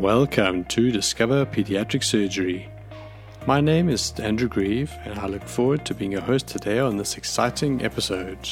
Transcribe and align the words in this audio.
Welcome 0.00 0.64
to 0.76 0.90
Discover 0.90 1.44
Pediatric 1.44 2.02
Surgery. 2.02 2.70
My 3.46 3.60
name 3.60 3.90
is 3.90 4.18
Andrew 4.18 4.48
Grieve, 4.48 4.90
and 5.04 5.18
I 5.18 5.26
look 5.26 5.42
forward 5.42 5.84
to 5.84 5.92
being 5.92 6.12
your 6.12 6.22
host 6.22 6.48
today 6.48 6.78
on 6.78 6.96
this 6.96 7.18
exciting 7.18 7.84
episode. 7.84 8.48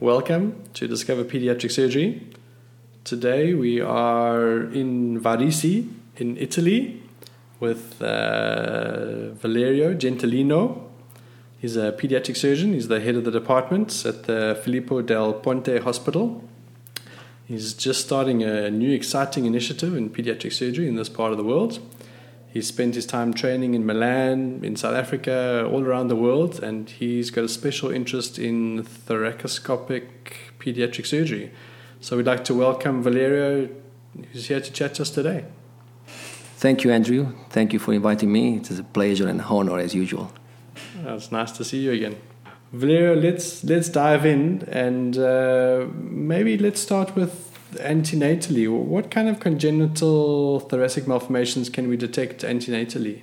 Welcome 0.00 0.64
to 0.74 0.88
Discover 0.88 1.26
Pediatric 1.26 1.70
Surgery. 1.70 2.26
Today 3.04 3.54
we 3.54 3.80
are 3.80 4.62
in 4.62 5.20
Varese, 5.20 5.88
in 6.16 6.36
Italy, 6.36 7.04
with 7.60 8.02
uh, 8.02 9.30
Valerio 9.34 9.94
Gentilino. 9.94 10.88
He's 11.60 11.76
a 11.76 11.92
pediatric 11.92 12.36
surgeon, 12.36 12.72
he's 12.72 12.88
the 12.88 12.98
head 12.98 13.14
of 13.14 13.22
the 13.22 13.30
department 13.30 14.04
at 14.04 14.24
the 14.24 14.60
Filippo 14.64 15.02
del 15.02 15.34
Ponte 15.34 15.78
Hospital 15.84 16.42
He's 17.44 17.74
just 17.74 18.00
starting 18.04 18.42
a 18.42 18.70
new 18.70 18.94
exciting 18.94 19.46
initiative 19.46 19.96
in 19.96 20.10
pediatric 20.10 20.52
surgery 20.52 20.88
in 20.88 20.94
this 20.94 21.08
part 21.08 21.32
of 21.32 21.38
the 21.38 21.44
world. 21.44 21.80
He 22.48 22.60
spent 22.60 22.94
his 22.94 23.06
time 23.06 23.32
training 23.32 23.74
in 23.74 23.86
Milan, 23.86 24.60
in 24.62 24.76
South 24.76 24.94
Africa, 24.94 25.66
all 25.70 25.82
around 25.82 26.08
the 26.08 26.16
world, 26.16 26.62
and 26.62 26.88
he's 26.88 27.30
got 27.30 27.44
a 27.44 27.48
special 27.48 27.90
interest 27.90 28.38
in 28.38 28.84
thoracoscopic 28.84 30.08
pediatric 30.60 31.06
surgery. 31.06 31.50
So 32.00 32.16
we'd 32.16 32.26
like 32.26 32.44
to 32.44 32.54
welcome 32.54 33.02
Valerio, 33.02 33.70
who's 34.32 34.46
here 34.46 34.60
to 34.60 34.70
chat 34.70 34.94
to 34.96 35.02
us 35.02 35.10
today. 35.10 35.46
Thank 36.56 36.84
you, 36.84 36.92
Andrew. 36.92 37.34
Thank 37.48 37.72
you 37.72 37.78
for 37.78 37.94
inviting 37.94 38.30
me. 38.30 38.56
It 38.56 38.70
is 38.70 38.78
a 38.78 38.84
pleasure 38.84 39.26
and 39.26 39.40
honor 39.40 39.78
as 39.78 39.94
usual. 39.94 40.30
it's 41.04 41.32
nice 41.32 41.52
to 41.52 41.64
see 41.64 41.78
you 41.78 41.92
again. 41.92 42.16
Valerio, 42.72 43.14
let's 43.14 43.62
let's 43.64 43.90
dive 43.90 44.24
in 44.24 44.62
and 44.68 45.18
uh, 45.18 45.86
maybe 45.92 46.56
let's 46.56 46.80
start 46.80 47.14
with 47.14 47.50
antenatally. 47.80 48.66
What 48.66 49.10
kind 49.10 49.28
of 49.28 49.40
congenital 49.40 50.60
thoracic 50.60 51.06
malformations 51.06 51.68
can 51.68 51.88
we 51.88 51.98
detect 51.98 52.42
antenatally? 52.42 53.22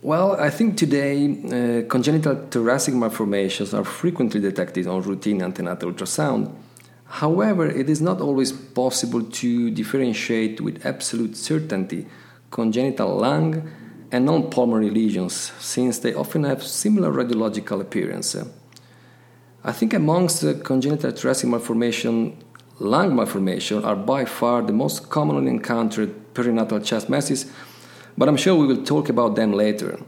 Well, 0.00 0.40
I 0.40 0.48
think 0.48 0.78
today 0.78 1.26
uh, 1.26 1.86
congenital 1.88 2.46
thoracic 2.50 2.94
malformations 2.94 3.74
are 3.74 3.84
frequently 3.84 4.40
detected 4.40 4.86
on 4.86 5.02
routine 5.02 5.42
antenatal 5.42 5.92
ultrasound. 5.92 6.50
However, 7.04 7.66
it 7.66 7.90
is 7.90 8.00
not 8.00 8.22
always 8.22 8.52
possible 8.52 9.22
to 9.22 9.70
differentiate 9.70 10.62
with 10.62 10.86
absolute 10.86 11.36
certainty 11.36 12.06
congenital 12.50 13.18
lung 13.18 13.70
and 14.12 14.24
non 14.24 14.50
pulmonary 14.50 14.90
lesions, 14.90 15.52
since 15.58 15.98
they 15.98 16.14
often 16.14 16.44
have 16.44 16.62
similar 16.62 17.12
radiological 17.12 17.80
appearance. 17.80 18.36
I 19.62 19.72
think 19.72 19.92
amongst 19.94 20.42
congenital 20.64 21.12
thoracic 21.12 21.48
malformation, 21.48 22.36
lung 22.78 23.14
malformation 23.14 23.84
are 23.84 23.96
by 23.96 24.24
far 24.24 24.62
the 24.62 24.72
most 24.72 25.10
commonly 25.10 25.50
encountered 25.50 26.34
perinatal 26.34 26.84
chest 26.84 27.08
masses, 27.08 27.50
but 28.16 28.28
I'm 28.28 28.36
sure 28.36 28.54
we 28.56 28.66
will 28.66 28.84
talk 28.84 29.08
about 29.08 29.36
them 29.36 29.52
later. 29.52 30.00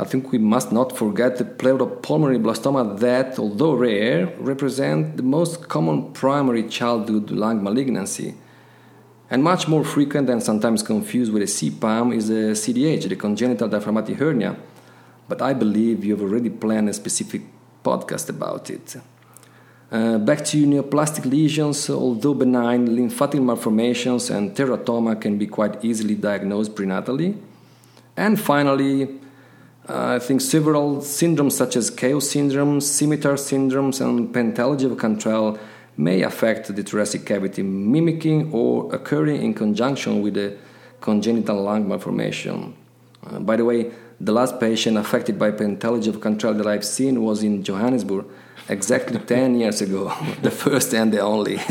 I 0.00 0.04
think 0.04 0.30
we 0.30 0.38
must 0.38 0.72
not 0.72 0.96
forget 0.96 1.36
the 1.36 1.44
pleuropulmonary 1.44 2.40
blastoma 2.40 2.98
that, 3.00 3.38
although 3.38 3.74
rare, 3.74 4.32
represent 4.38 5.16
the 5.16 5.24
most 5.24 5.68
common 5.68 6.12
primary 6.12 6.62
childhood 6.68 7.30
lung 7.30 7.62
malignancy 7.62 8.34
and 9.30 9.44
much 9.44 9.68
more 9.68 9.84
frequent 9.84 10.30
and 10.30 10.42
sometimes 10.42 10.82
confused 10.82 11.32
with 11.32 11.42
a 11.42 11.46
CPAM 11.46 12.14
is 12.14 12.30
a 12.30 12.52
CDH, 12.52 13.08
the 13.08 13.16
congenital 13.16 13.68
diaphragmatic 13.68 14.16
hernia. 14.16 14.56
But 15.28 15.42
I 15.42 15.52
believe 15.52 16.04
you've 16.04 16.22
already 16.22 16.48
planned 16.48 16.88
a 16.88 16.94
specific 16.94 17.42
podcast 17.84 18.30
about 18.30 18.70
it. 18.70 18.96
Uh, 19.90 20.18
back 20.18 20.44
to 20.44 20.66
neoplastic 20.66 21.24
lesions, 21.24 21.88
although 21.90 22.34
benign, 22.34 22.94
lymphatic 22.94 23.40
malformations 23.40 24.30
and 24.30 24.54
teratoma 24.54 25.18
can 25.20 25.38
be 25.38 25.46
quite 25.46 25.82
easily 25.84 26.14
diagnosed 26.14 26.74
prenatally. 26.74 27.36
And 28.16 28.38
finally, 28.38 29.04
uh, 29.88 30.16
I 30.16 30.18
think 30.18 30.40
several 30.40 30.98
syndromes 30.98 31.52
such 31.52 31.76
as 31.76 31.88
chaos 31.88 32.28
syndrome, 32.28 32.80
scimitar 32.80 33.34
syndromes, 33.34 34.00
and 34.02 34.34
pentalogy 34.34 34.90
of 34.90 34.98
Cantrell 34.98 35.58
may 35.98 36.22
affect 36.22 36.74
the 36.74 36.82
thoracic 36.82 37.26
cavity, 37.26 37.62
mimicking 37.62 38.52
or 38.52 38.94
occurring 38.94 39.42
in 39.42 39.52
conjunction 39.52 40.22
with 40.22 40.34
the 40.34 40.56
congenital 41.00 41.60
lung 41.60 41.88
malformation. 41.88 42.74
Uh, 43.26 43.40
by 43.40 43.56
the 43.56 43.64
way, 43.64 43.90
the 44.20 44.32
last 44.32 44.60
patient 44.60 44.96
affected 44.96 45.38
by 45.38 45.50
pentalogy 45.50 46.06
of 46.08 46.20
Cantrell 46.20 46.54
that 46.54 46.66
I've 46.66 46.84
seen 46.84 47.22
was 47.22 47.42
in 47.42 47.64
Johannesburg 47.64 48.26
exactly 48.68 49.18
10 49.26 49.56
years 49.56 49.80
ago, 49.80 50.12
the 50.42 50.52
first 50.52 50.94
and 50.94 51.12
the 51.12 51.18
only. 51.20 51.56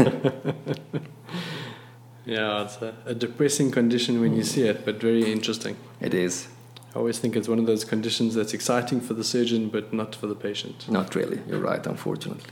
yeah, 2.25 2.63
it's 2.63 2.81
a, 2.81 2.93
a, 3.05 3.16
depressing 3.16 3.71
condition 3.71 4.19
when 4.19 4.33
you 4.35 4.43
see 4.43 4.63
it, 4.63 4.83
but 4.83 4.99
very 4.99 5.31
interesting. 5.31 5.77
It 6.01 6.13
is. 6.13 6.49
I 6.93 6.99
always 6.99 7.17
think 7.19 7.37
it's 7.37 7.47
one 7.47 7.59
of 7.59 7.66
those 7.66 7.85
conditions 7.85 8.35
that's 8.35 8.53
exciting 8.53 8.99
for 8.99 9.13
the 9.13 9.23
surgeon, 9.23 9.69
but 9.69 9.93
not 9.93 10.16
for 10.16 10.27
the 10.27 10.35
patient. 10.35 10.89
Not 10.89 11.16
really. 11.16 11.39
You're 11.47 11.59
right, 11.59 11.85
unfortunately. 11.85 12.51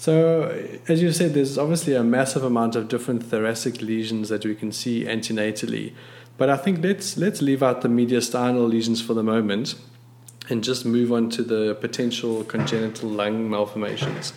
So, 0.00 0.48
as 0.88 1.02
you 1.02 1.12
said, 1.12 1.34
there's 1.34 1.58
obviously 1.58 1.94
a 1.94 2.02
massive 2.02 2.42
amount 2.42 2.74
of 2.74 2.88
different 2.88 3.22
thoracic 3.22 3.82
lesions 3.82 4.30
that 4.30 4.46
we 4.46 4.54
can 4.54 4.72
see 4.72 5.04
antenatally. 5.04 5.92
But 6.38 6.48
I 6.48 6.56
think 6.56 6.82
let's 6.82 7.18
let's 7.18 7.42
leave 7.42 7.62
out 7.62 7.82
the 7.82 7.88
mediastinal 7.88 8.66
lesions 8.66 9.02
for 9.02 9.12
the 9.12 9.22
moment 9.22 9.74
and 10.48 10.64
just 10.64 10.86
move 10.86 11.12
on 11.12 11.28
to 11.36 11.42
the 11.42 11.74
potential 11.74 12.44
congenital 12.44 13.10
lung 13.10 13.50
malformations. 13.50 14.30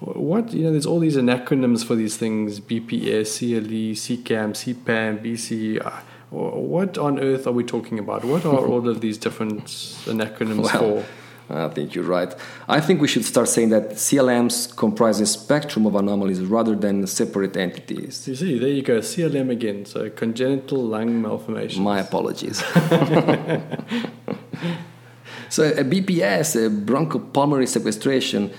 What 0.00 0.52
you 0.52 0.64
know, 0.64 0.72
there's 0.72 0.84
all 0.84 1.00
these 1.00 1.16
acronyms 1.16 1.82
for 1.82 1.94
these 1.94 2.18
things: 2.18 2.60
BPS, 2.60 3.38
CLE, 3.38 3.94
CCAM, 3.96 4.52
CPAM, 4.52 5.24
BC. 5.24 5.82
What 6.28 6.98
on 6.98 7.18
earth 7.20 7.46
are 7.46 7.52
we 7.52 7.64
talking 7.64 7.98
about? 7.98 8.22
What 8.22 8.44
are 8.44 8.66
all 8.66 8.86
of 8.86 9.00
these 9.00 9.16
different 9.16 9.64
acronyms 9.64 10.64
well, 10.74 11.00
for? 11.00 11.06
I 11.48 11.68
think 11.68 11.94
you're 11.94 12.04
right. 12.04 12.34
I 12.68 12.80
think 12.80 13.00
we 13.00 13.06
should 13.06 13.24
start 13.24 13.48
saying 13.48 13.68
that 13.70 13.90
CLMs 13.90 14.76
comprise 14.76 15.20
a 15.20 15.26
spectrum 15.26 15.86
of 15.86 15.94
anomalies 15.94 16.40
rather 16.40 16.74
than 16.74 17.06
separate 17.06 17.56
entities. 17.56 18.26
You 18.26 18.34
see, 18.34 18.58
there 18.58 18.68
you 18.68 18.82
go, 18.82 18.98
CLM 18.98 19.50
again. 19.50 19.84
So 19.84 20.10
congenital 20.10 20.82
lung 20.82 21.22
malformation. 21.22 21.84
My 21.84 22.00
apologies. 22.00 22.58
so 25.48 25.62
a 25.70 25.84
BPS, 25.84 26.56
a 26.66 26.68
bronchopulmonary 26.68 27.68
sequestration, 27.68 28.50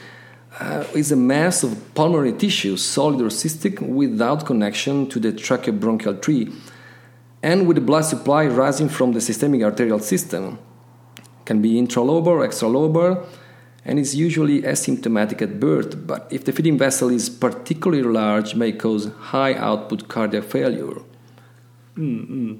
uh, 0.59 0.85
is 0.95 1.11
a 1.11 1.17
mass 1.17 1.63
of 1.63 1.93
pulmonary 1.93 2.33
tissue, 2.33 2.77
solid 2.77 3.21
or 3.21 3.25
cystic, 3.25 3.81
without 3.81 4.45
connection 4.45 5.07
to 5.09 5.19
the 5.19 5.33
tracheobronchial 5.33 6.21
tree, 6.21 6.51
and 7.43 7.67
with 7.67 7.75
the 7.75 7.81
blood 7.81 8.03
supply 8.03 8.47
rising 8.47 8.87
from 8.87 9.11
the 9.11 9.19
systemic 9.21 9.61
arterial 9.61 9.99
system 9.99 10.57
can 11.47 11.61
be 11.61 11.81
intralobar 11.81 12.27
or 12.27 12.47
extralobar 12.47 13.25
and 13.87 13.97
is 13.97 14.13
usually 14.13 14.61
asymptomatic 14.63 15.41
at 15.41 15.59
birth, 15.59 16.05
but 16.05 16.27
if 16.29 16.43
the 16.43 16.51
feeding 16.51 16.77
vessel 16.77 17.09
is 17.09 17.29
particularly 17.29 18.03
large, 18.03 18.53
may 18.53 18.73
cause 18.73 19.09
high 19.33 19.53
output 19.53 20.09
cardiac 20.09 20.43
failure. 20.43 20.99
Mm-hmm. 21.95 22.55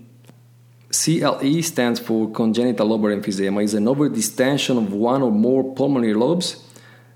CLE 0.89 1.61
stands 1.61 1.99
for 1.99 2.31
congenital 2.31 2.87
lobar 2.87 3.11
emphysema, 3.13 3.61
is 3.61 3.73
an 3.73 3.85
overdistension 3.85 4.77
of 4.77 4.93
one 4.93 5.21
or 5.21 5.31
more 5.31 5.75
pulmonary 5.75 6.13
lobes 6.13 6.63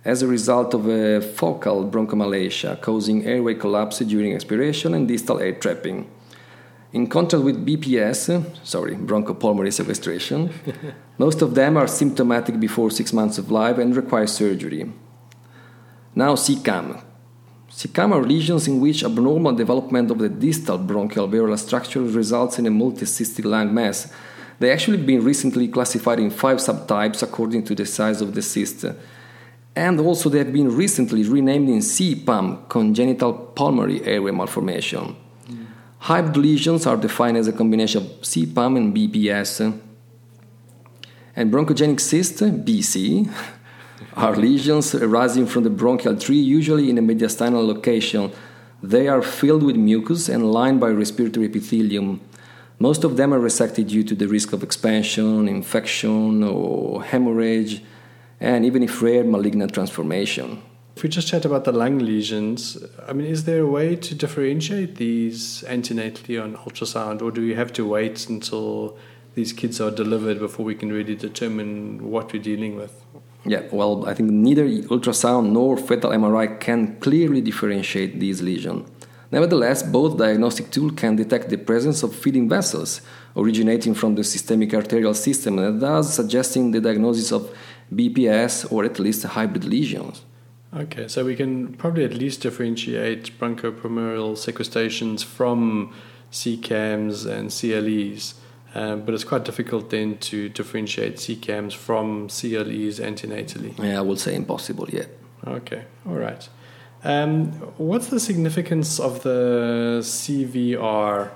as 0.03 0.22
a 0.22 0.28
result 0.28 0.74
of 0.74 0.88
a 0.88 1.22
focal 1.22 1.90
bronchomalacia, 1.90 2.82
causing 2.82 3.26
airway 3.26 3.53
collapse 3.53 4.00
during 4.00 4.34
expiration 4.34 4.94
and 4.94 5.08
distal 5.08 5.40
air 5.40 5.53
trapping. 5.53 6.09
In 6.92 7.08
contrast 7.08 7.46
with 7.46 7.66
BPS, 7.66 8.44
sorry, 8.66 8.96
bronchopulmonary 8.96 9.72
sequestration, 9.72 10.52
most 11.22 11.44
of 11.44 11.54
them 11.54 11.78
are 11.78 11.88
symptomatic 11.88 12.59
before 12.59 12.90
six 12.90 13.14
months 13.14 13.38
of 13.38 13.52
life 13.52 13.78
and 13.78 13.96
require 13.96 14.26
surgery. 14.26 14.91
Now, 16.16 16.34
CCAM. 16.34 16.88
CCAM 17.70 18.12
are 18.12 18.23
lesions 18.23 18.68
in 18.68 18.82
which 18.82 19.03
abnormal 19.03 19.53
development 19.64 20.09
of 20.09 20.18
the 20.18 20.29
distal 20.29 20.79
bronchial 20.79 21.28
alveolar 21.28 21.59
structure 21.59 22.02
results 22.02 22.58
in 22.58 22.66
a 22.66 22.72
multicystic 22.72 23.46
lung 23.46 23.72
mass. 23.72 24.12
They 24.58 24.70
have 24.70 24.78
actually 24.78 25.03
been 25.12 25.23
recently 25.23 25.68
classified 25.68 26.20
in 26.20 26.32
five 26.32 26.58
subtypes 26.58 27.22
according 27.22 27.66
to 27.66 27.76
the 27.76 27.85
size 27.85 28.20
of 28.22 28.34
the 28.34 28.41
cyst. 28.41 28.84
And 29.76 30.00
also 30.00 30.28
they 30.28 30.40
have 30.40 30.52
been 30.52 30.76
recently 30.76 31.24
renamed 31.24 31.70
in 31.70 31.82
CPAM, 31.94 32.67
congenital 32.67 33.34
pulmonary 33.58 34.03
airway 34.06 34.32
malformation. 34.32 35.06
Mm. 35.06 35.66
Hybrid 36.00 36.38
lesions 36.38 36.88
are 36.88 36.97
defined 36.97 37.38
as 37.38 37.47
a 37.47 37.53
combination 37.53 38.02
of 38.02 38.09
CPAM 38.22 38.72
and 38.78 38.96
BPS. 38.96 39.91
And 41.35 41.51
bronchogenic 41.51 41.99
cysts, 41.99 42.41
BC, 42.41 43.31
are 44.16 44.35
lesions 44.35 44.93
arising 44.93 45.45
from 45.45 45.63
the 45.63 45.69
bronchial 45.69 46.17
tree, 46.17 46.39
usually 46.39 46.89
in 46.89 46.97
a 46.97 47.01
mediastinal 47.01 47.66
location. 47.66 48.31
They 48.83 49.07
are 49.07 49.22
filled 49.22 49.63
with 49.63 49.75
mucus 49.75 50.28
and 50.28 50.51
lined 50.51 50.79
by 50.79 50.89
respiratory 50.89 51.45
epithelium. 51.45 52.19
Most 52.79 53.03
of 53.03 53.16
them 53.16 53.33
are 53.33 53.39
resected 53.39 53.89
due 53.89 54.03
to 54.03 54.16
the 54.16 54.28
risk 54.28 54.53
of 54.53 54.63
expansion, 54.63 55.47
infection, 55.47 56.43
or 56.43 57.03
hemorrhage, 57.03 57.83
and 58.39 58.66
even 58.66 58.81
if 58.81 59.01
rare, 59.01 59.23
malignant 59.23 59.73
transformation. 59.73 60.61
if 60.95 61.03
we 61.03 61.09
just 61.09 61.28
chat 61.28 61.45
about 61.45 61.63
the 61.63 61.72
lung 61.72 61.99
lesions, 61.99 62.78
I 63.07 63.13
mean, 63.13 63.28
is 63.28 63.45
there 63.45 63.61
a 63.61 63.67
way 63.67 63.95
to 63.95 64.16
differentiate 64.16 64.95
these 64.95 65.63
antenatally 65.67 66.41
on 66.43 66.55
ultrasound, 66.55 67.22
or 67.22 67.31
do 67.31 67.41
we 67.41 67.53
have 67.53 67.72
to 67.73 67.87
wait 67.87 68.28
until 68.28 68.97
these 69.35 69.53
kids 69.53 69.79
are 69.79 69.91
delivered 69.91 70.39
before 70.39 70.66
we 70.66 70.75
can 70.75 70.91
really 70.91 71.16
determine 71.16 72.09
what 72.09 72.33
we're 72.33 72.41
dealing 72.41 72.75
with? 72.75 73.03
Yeah, 73.45 73.63
well, 73.72 74.07
I 74.07 74.13
think 74.13 74.29
neither 74.29 74.66
ultrasound 74.66 75.51
nor 75.51 75.78
fetal 75.78 76.11
MRI 76.11 76.59
can 76.59 76.99
clearly 76.99 77.41
differentiate 77.41 78.19
these 78.19 78.41
lesions. 78.41 78.89
Nevertheless, 79.31 79.81
both 79.81 80.17
diagnostic 80.17 80.69
tools 80.72 80.93
can 80.97 81.16
detect 81.16 81.49
the 81.49 81.57
presence 81.57 82.03
of 82.03 82.13
feeding 82.13 82.49
vessels 82.49 83.01
originating 83.35 83.93
from 83.93 84.16
the 84.16 84.23
systemic 84.23 84.73
arterial 84.73 85.13
system, 85.13 85.59
and 85.59 85.81
thus 85.81 86.16
suggesting 86.16 86.72
the 86.72 86.81
diagnosis 86.81 87.31
of 87.31 87.55
BPS 87.93 88.72
or 88.72 88.83
at 88.83 88.99
least 88.99 89.23
hybrid 89.23 89.66
lesions. 89.66 90.23
Okay, 90.73 91.07
so 91.07 91.25
we 91.25 91.35
can 91.35 91.73
probably 91.73 92.05
at 92.05 92.13
least 92.13 92.41
differentiate 92.41 93.37
bronchopulmonary 93.39 94.37
sequestrations 94.37 95.23
from 95.23 95.93
CCAMs 96.31 97.25
and 97.25 97.49
CLEs. 97.51 98.35
Um, 98.73 99.02
but 99.02 99.14
it's 99.14 99.26
quite 99.26 99.44
difficult 99.44 99.90
then 99.90 100.18
to 100.20 100.47
differentiate 100.50 101.18
CCAMs 101.18 101.73
from 101.73 102.29
CLEs 102.29 103.00
antenatally. 103.00 103.78
Yeah, 103.78 104.00
I 104.00 104.02
would 104.02 104.20
say 104.20 104.35
impossible, 104.35 104.88
yeah. 104.90 105.06
Okay, 105.46 105.84
all 106.08 106.16
right. 106.16 106.47
Um, 107.03 107.52
what's 107.78 108.08
the 108.08 108.20
significance 108.20 109.00
of 109.00 109.23
the 109.23 110.00
CVR 110.02 111.32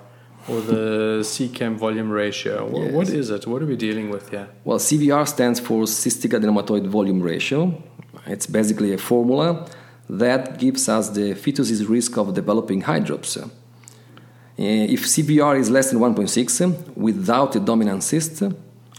or 0.48 0.62
the 0.62 1.22
CCAM 1.24 1.76
volume 1.76 2.10
ratio? 2.12 2.70
Yes. 2.74 2.94
What 2.94 3.10
is 3.10 3.30
it? 3.32 3.48
What 3.48 3.62
are 3.64 3.66
we 3.66 3.76
dealing 3.76 4.12
with 4.12 4.30
here? 4.30 4.48
Well, 4.64 4.78
CVR 4.78 5.28
stands 5.28 5.60
for 5.60 5.84
cystic 5.84 6.40
adenomatoid 6.40 6.88
volume 6.88 7.22
ratio. 7.22 7.82
It's 8.28 8.46
basically 8.46 8.94
a 8.94 8.98
formula 8.98 9.68
that 10.08 10.60
gives 10.60 10.88
us 10.88 11.10
the 11.10 11.34
fetus's 11.34 11.86
risk 11.88 12.16
of 12.18 12.34
developing 12.34 12.84
hydrops. 12.84 13.50
Uh, 14.58 14.64
if 14.64 15.04
CVR 15.04 15.60
is 15.60 15.70
less 15.70 15.92
than 15.92 16.00
1.6 16.00 16.96
without 16.96 17.56
a 17.58 17.60
dominant 17.60 18.04
cyst, 18.04 18.42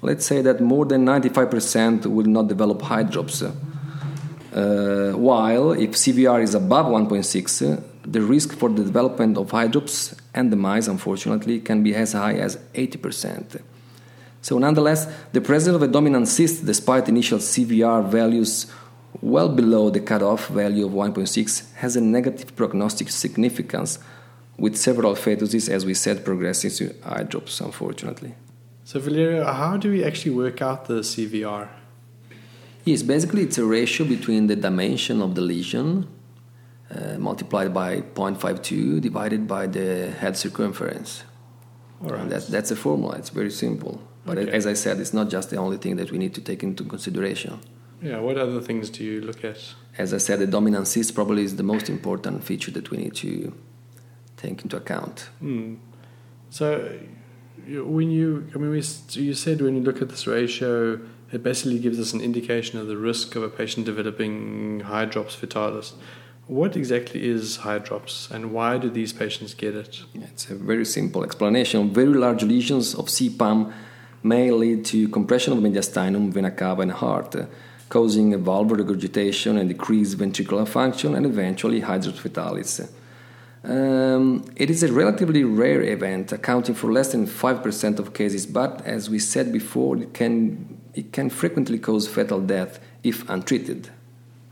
let's 0.02 0.26
say 0.26 0.42
that 0.42 0.60
more 0.60 0.84
than 0.84 1.06
95% 1.06 2.06
will 2.06 2.26
not 2.26 2.46
develop 2.48 2.82
hydrops. 2.82 3.42
Uh, 3.42 5.16
while 5.16 5.72
if 5.72 5.92
CVR 5.92 6.42
is 6.42 6.54
above 6.54 6.86
1.6, 6.86 7.82
the 8.04 8.20
risk 8.20 8.52
for 8.52 8.68
the 8.68 8.84
development 8.84 9.38
of 9.38 9.50
hydrops 9.50 10.14
and 10.34 10.50
demise, 10.50 10.88
unfortunately, 10.88 11.60
can 11.60 11.82
be 11.82 11.94
as 11.94 12.12
high 12.12 12.34
as 12.34 12.56
80%. 12.74 13.62
So, 14.42 14.58
nonetheless, 14.58 15.12
the 15.32 15.40
presence 15.40 15.74
of 15.74 15.82
a 15.82 15.88
dominant 15.88 16.28
cyst, 16.28 16.66
despite 16.66 17.08
initial 17.08 17.38
CVR 17.38 18.06
values 18.06 18.66
well 19.22 19.48
below 19.48 19.88
the 19.88 20.00
cutoff 20.00 20.48
value 20.48 20.86
of 20.86 20.92
1.6, 20.92 21.74
has 21.76 21.96
a 21.96 22.00
negative 22.00 22.54
prognostic 22.54 23.08
significance 23.08 23.98
with 24.58 24.76
several 24.76 25.14
fetuses, 25.14 25.68
as 25.68 25.84
we 25.84 25.94
said, 25.94 26.24
progressing 26.24 26.70
to 26.70 26.88
hydrops, 27.04 27.60
unfortunately. 27.60 28.34
So, 28.84 29.00
Valerio, 29.00 29.44
how 29.44 29.76
do 29.76 29.90
we 29.90 30.04
actually 30.04 30.34
work 30.34 30.62
out 30.62 30.86
the 30.86 31.00
CVR? 31.00 31.68
Yes, 32.84 33.02
basically 33.02 33.42
it's 33.42 33.58
a 33.58 33.64
ratio 33.64 34.06
between 34.06 34.46
the 34.46 34.54
dimension 34.54 35.20
of 35.20 35.34
the 35.34 35.40
lesion 35.40 36.06
uh, 36.88 37.18
multiplied 37.18 37.74
by 37.74 38.00
0.52 38.00 39.00
divided 39.00 39.48
by 39.48 39.66
the 39.66 40.12
head 40.12 40.36
circumference. 40.36 41.24
All 42.04 42.10
right. 42.10 42.28
That, 42.28 42.46
that's 42.46 42.70
a 42.70 42.76
formula. 42.76 43.16
It's 43.16 43.30
very 43.30 43.50
simple. 43.50 44.00
But 44.24 44.38
okay. 44.38 44.52
as 44.52 44.66
I 44.66 44.74
said, 44.74 45.00
it's 45.00 45.12
not 45.12 45.30
just 45.30 45.50
the 45.50 45.56
only 45.56 45.78
thing 45.78 45.96
that 45.96 46.12
we 46.12 46.18
need 46.18 46.34
to 46.34 46.40
take 46.40 46.62
into 46.62 46.84
consideration. 46.84 47.58
Yeah, 48.00 48.20
what 48.20 48.36
other 48.36 48.60
things 48.60 48.90
do 48.90 49.02
you 49.02 49.20
look 49.20 49.44
at? 49.44 49.58
As 49.98 50.14
I 50.14 50.18
said, 50.18 50.38
the 50.38 50.46
dominant 50.46 50.86
cyst 50.86 51.14
probably 51.14 51.42
is 51.42 51.56
the 51.56 51.62
most 51.62 51.88
important 51.88 52.44
feature 52.44 52.70
that 52.72 52.90
we 52.90 52.98
need 52.98 53.14
to 53.16 53.52
take 54.36 54.62
into 54.62 54.76
account. 54.76 55.28
Mm. 55.42 55.78
So, 56.50 56.98
when 57.66 58.10
you, 58.10 58.48
I 58.54 58.58
mean, 58.58 58.70
we, 58.70 58.82
you 59.10 59.34
said 59.34 59.60
when 59.60 59.76
you 59.76 59.82
look 59.82 60.00
at 60.00 60.08
this 60.08 60.26
ratio, 60.26 61.00
it 61.32 61.42
basically 61.42 61.78
gives 61.78 61.98
us 61.98 62.12
an 62.12 62.20
indication 62.20 62.78
of 62.78 62.86
the 62.86 62.96
risk 62.96 63.34
of 63.34 63.42
a 63.42 63.48
patient 63.48 63.86
developing 63.86 64.82
hydrops 64.82 65.36
fetalis. 65.36 65.94
What 66.46 66.76
exactly 66.76 67.28
is 67.28 67.58
hydrops 67.58 68.30
and 68.30 68.52
why 68.52 68.78
do 68.78 68.88
these 68.88 69.12
patients 69.12 69.52
get 69.52 69.74
it? 69.74 70.02
It's 70.14 70.48
a 70.48 70.54
very 70.54 70.84
simple 70.84 71.24
explanation. 71.24 71.92
Very 71.92 72.14
large 72.14 72.44
lesions 72.44 72.94
of 72.94 73.06
CPAM 73.06 73.72
may 74.22 74.52
lead 74.52 74.84
to 74.86 75.08
compression 75.08 75.52
of 75.52 75.58
mediastinum, 75.58 76.30
vena 76.30 76.52
cava, 76.52 76.82
and 76.82 76.92
heart, 76.92 77.34
causing 77.88 78.32
a 78.32 78.38
valvular 78.38 78.84
regurgitation 78.84 79.58
and 79.58 79.68
decreased 79.68 80.18
ventricular 80.18 80.68
function 80.68 81.16
and 81.16 81.26
eventually 81.26 81.80
hydrops 81.80 82.20
fetalis. 82.20 82.88
Um, 83.66 84.44
it 84.54 84.70
is 84.70 84.84
a 84.84 84.92
relatively 84.92 85.42
rare 85.42 85.82
event, 85.82 86.30
accounting 86.30 86.76
for 86.76 86.92
less 86.92 87.10
than 87.10 87.26
5% 87.26 87.98
of 87.98 88.14
cases, 88.14 88.46
but 88.46 88.80
as 88.86 89.10
we 89.10 89.18
said 89.18 89.52
before, 89.52 89.96
it 89.96 90.14
can, 90.14 90.78
it 90.94 91.12
can 91.12 91.30
frequently 91.30 91.78
cause 91.78 92.06
fetal 92.06 92.40
death 92.40 92.78
if 93.02 93.28
untreated. 93.28 93.90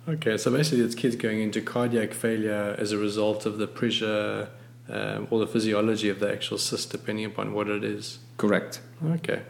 Okay, 0.09 0.37
so 0.37 0.51
basically, 0.51 0.85
it's 0.85 0.97
kids 0.97 1.15
going 1.15 1.41
into 1.41 1.63
cardiac 1.63 2.13
failure 2.13 2.75
as 2.77 2.91
a 2.91 2.99
result 2.99 3.47
of 3.47 3.59
the 3.59 3.69
pressure 3.69 4.49
um, 4.89 5.29
or 5.31 5.39
the 5.39 5.47
physiology 5.47 6.09
of 6.09 6.19
the 6.19 6.31
actual 6.31 6.59
cyst, 6.59 6.91
depending 6.91 7.25
upon 7.25 7.55
what 7.55 7.69
it 7.69 7.85
is. 7.85 8.19
Correct. 8.37 8.81
Okay. 9.13 9.43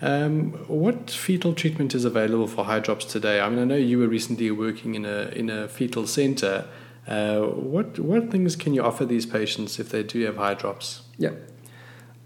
Um, 0.00 0.52
what 0.68 1.10
fetal 1.10 1.52
treatment 1.52 1.94
is 1.94 2.04
available 2.04 2.46
for 2.46 2.64
hydrops 2.64 3.08
today? 3.08 3.40
I 3.40 3.48
mean, 3.48 3.58
I 3.58 3.64
know 3.64 3.76
you 3.76 3.98
were 3.98 4.08
recently 4.08 4.50
working 4.50 4.94
in 4.94 5.04
a 5.04 5.28
in 5.34 5.50
a 5.50 5.68
fetal 5.68 6.06
center. 6.06 6.66
Uh, 7.06 7.40
what 7.40 7.98
what 7.98 8.30
things 8.30 8.54
can 8.54 8.74
you 8.74 8.82
offer 8.82 9.04
these 9.04 9.26
patients 9.26 9.78
if 9.80 9.90
they 9.90 10.02
do 10.02 10.24
have 10.24 10.36
hydrops? 10.36 11.00
Yeah. 11.18 11.32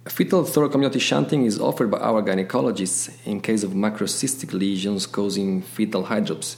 Fetal 0.07 0.45
thoracoamniotic 0.45 1.01
shunting 1.01 1.45
is 1.45 1.59
offered 1.59 1.91
by 1.91 1.99
our 1.99 2.23
gynecologists 2.23 3.11
in 3.27 3.41
case 3.41 3.65
of 3.65 3.73
macrocystic 3.73 4.53
lesions 4.53 5.07
causing 5.07 5.63
fetal 5.63 6.05
hydrops. 6.05 6.57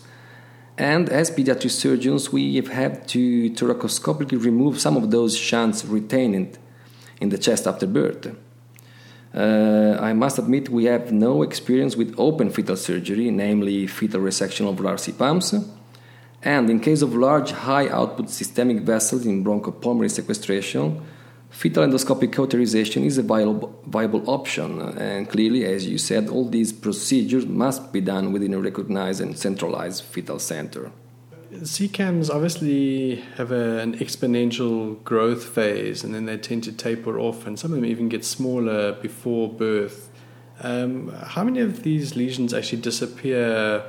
And 0.77 1.09
as 1.09 1.31
pediatric 1.31 1.71
surgeons, 1.71 2.31
we 2.31 2.57
have 2.57 2.69
had 2.69 3.09
to 3.09 3.51
thoracoscopically 3.51 4.45
remove 4.45 4.79
some 4.81 4.97
of 4.97 5.11
those 5.11 5.37
shunts 5.37 5.85
retained 5.85 6.59
in 7.21 7.31
the 7.31 7.39
chest 7.39 7.67
after 7.67 7.87
birth. 7.87 8.37
Uh, 9.35 9.97
I 10.01 10.13
must 10.13 10.39
admit 10.39 10.69
we 10.69 10.85
have 10.85 11.13
no 11.13 11.43
experience 11.43 11.97
with 11.97 12.15
open 12.19 12.51
fetal 12.51 12.77
surgery, 12.77 13.31
namely 13.31 13.87
fetal 13.87 14.21
resection 14.21 14.69
of 14.69 14.79
large 14.81 15.01
CPAMs 15.01 15.69
and 16.43 16.71
in 16.71 16.81
case 16.81 17.03
of 17.03 17.15
large 17.15 17.51
high 17.51 17.89
output 17.89 18.31
systemic 18.31 18.81
vessels 18.81 19.27
in 19.27 19.45
bronchopulmonary 19.45 20.11
sequestration, 20.11 21.03
fetal 21.51 21.85
endoscopic 21.85 22.33
cauterization 22.33 23.05
is 23.05 23.19
a 23.19 23.23
viable, 23.23 23.81
viable 23.87 24.29
option. 24.31 24.81
And 24.81 25.29
clearly, 25.29 25.65
as 25.65 25.87
you 25.87 25.99
said, 25.99 26.29
all 26.29 26.49
these 26.49 26.73
procedures 26.73 27.47
must 27.47 27.93
be 27.93 28.01
done 28.01 28.33
within 28.33 28.55
a 28.55 28.61
recognized 28.61 29.21
and 29.21 29.37
centralized 29.37 30.05
fetal 30.05 30.39
center. 30.39 30.93
CCAMs 31.53 32.31
obviously 32.33 33.17
have 33.37 33.51
a, 33.51 33.79
an 33.79 33.97
exponential 33.99 35.03
growth 35.03 35.43
phase 35.43 36.05
and 36.05 36.15
then 36.15 36.27
they 36.27 36.37
tend 36.37 36.63
to 36.65 36.73
taper 36.73 37.19
off, 37.19 37.47
and 37.47 37.59
some 37.59 37.73
of 37.73 37.77
them 37.77 37.87
even 37.87 38.09
get 38.09 38.25
smaller 38.25 38.93
before 38.93 39.49
birth. 39.49 40.11
Um, 40.61 41.09
how 41.09 41.45
many 41.45 41.61
of 41.61 41.83
these 41.83 42.17
lesions 42.17 42.53
actually 42.53 42.83
disappear 42.83 43.83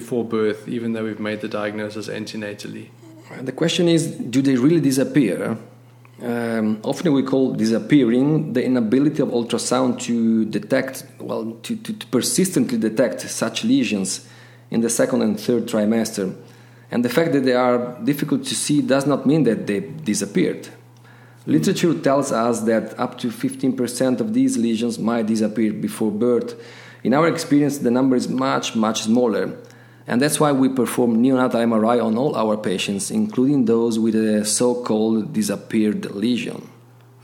before 0.00 0.24
birth, 0.24 0.68
even 0.68 0.92
though 0.92 1.04
we've 1.08 1.26
made 1.30 1.40
the 1.40 1.48
diagnosis 1.60 2.06
antenatally? 2.08 2.86
The 3.50 3.56
question 3.62 3.88
is 3.88 4.02
do 4.34 4.40
they 4.42 4.56
really 4.66 4.80
disappear? 4.80 5.56
Um, 6.22 6.80
often 6.82 7.12
we 7.12 7.22
call 7.22 7.44
disappearing 7.54 8.52
the 8.56 8.62
inability 8.64 9.20
of 9.22 9.28
ultrasound 9.38 10.00
to 10.08 10.44
detect, 10.46 11.04
well, 11.18 11.42
to, 11.64 11.76
to, 11.84 11.92
to, 12.00 12.06
persistently 12.06 12.78
detect 12.78 13.20
such 13.42 13.64
lesions 13.64 14.26
in 14.70 14.80
the 14.80 14.90
second 15.00 15.20
and 15.22 15.38
third 15.38 15.62
trimester. 15.66 16.26
And 16.90 17.04
the 17.04 17.12
fact 17.16 17.32
that 17.34 17.44
they 17.44 17.54
are 17.66 17.78
difficult 18.10 18.44
to 18.50 18.54
see 18.54 18.80
does 18.80 19.06
not 19.06 19.26
mean 19.26 19.42
that 19.44 19.66
they 19.66 19.80
disappeared. 19.80 20.68
Literature 21.46 21.94
tells 22.08 22.32
us 22.32 22.60
that 22.70 22.98
up 22.98 23.18
to 23.18 23.28
15% 23.28 24.20
of 24.20 24.32
these 24.32 24.56
lesions 24.56 24.98
might 24.98 25.26
disappear 25.26 25.72
before 25.72 26.10
birth. 26.10 26.54
In 27.04 27.12
our 27.14 27.28
experience, 27.28 27.78
the 27.78 27.90
number 27.90 28.16
is 28.16 28.28
much, 28.28 28.74
much 28.74 29.02
smaller. 29.02 29.56
And 30.06 30.22
that's 30.22 30.38
why 30.38 30.52
we 30.52 30.68
perform 30.68 31.22
neonatal 31.22 31.54
MRI 31.54 32.04
on 32.04 32.16
all 32.16 32.36
our 32.36 32.56
patients, 32.56 33.10
including 33.10 33.64
those 33.64 33.98
with 33.98 34.14
a 34.14 34.44
so 34.44 34.82
called 34.82 35.32
disappeared 35.32 36.04
lesion. 36.14 36.68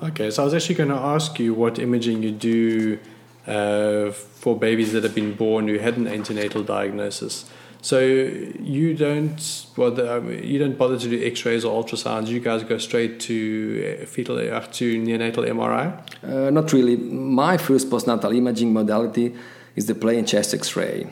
Okay, 0.02 0.30
so 0.30 0.42
I 0.42 0.44
was 0.44 0.54
actually 0.54 0.74
going 0.74 0.88
to 0.88 0.96
ask 0.96 1.38
you 1.38 1.54
what 1.54 1.78
imaging 1.78 2.24
you 2.24 2.32
do 2.32 2.98
uh, 3.46 4.10
for 4.10 4.58
babies 4.58 4.92
that 4.92 5.04
have 5.04 5.14
been 5.14 5.34
born 5.34 5.68
who 5.68 5.78
had 5.78 5.96
an 5.96 6.08
antenatal 6.08 6.64
diagnosis. 6.64 7.48
So 7.82 7.98
you 7.98 8.94
don't 8.94 9.66
well, 9.76 10.08
um, 10.08 10.32
you 10.32 10.58
don't 10.60 10.78
bother 10.78 10.96
to 10.98 11.08
do 11.08 11.24
X-rays 11.24 11.64
or 11.64 11.82
ultrasounds. 11.82 12.28
You 12.28 12.38
guys 12.38 12.62
go 12.62 12.78
straight 12.78 13.18
to 13.20 13.98
uh, 14.02 14.06
fetal 14.06 14.38
uh, 14.38 14.60
to 14.60 15.02
neonatal 15.02 15.48
MRI. 15.48 15.86
Uh, 16.22 16.50
not 16.50 16.72
really. 16.72 16.96
My 16.96 17.56
first 17.56 17.90
postnatal 17.90 18.36
imaging 18.36 18.72
modality 18.72 19.34
is 19.74 19.86
the 19.86 19.96
plain 19.96 20.26
chest 20.26 20.54
X-ray. 20.54 21.10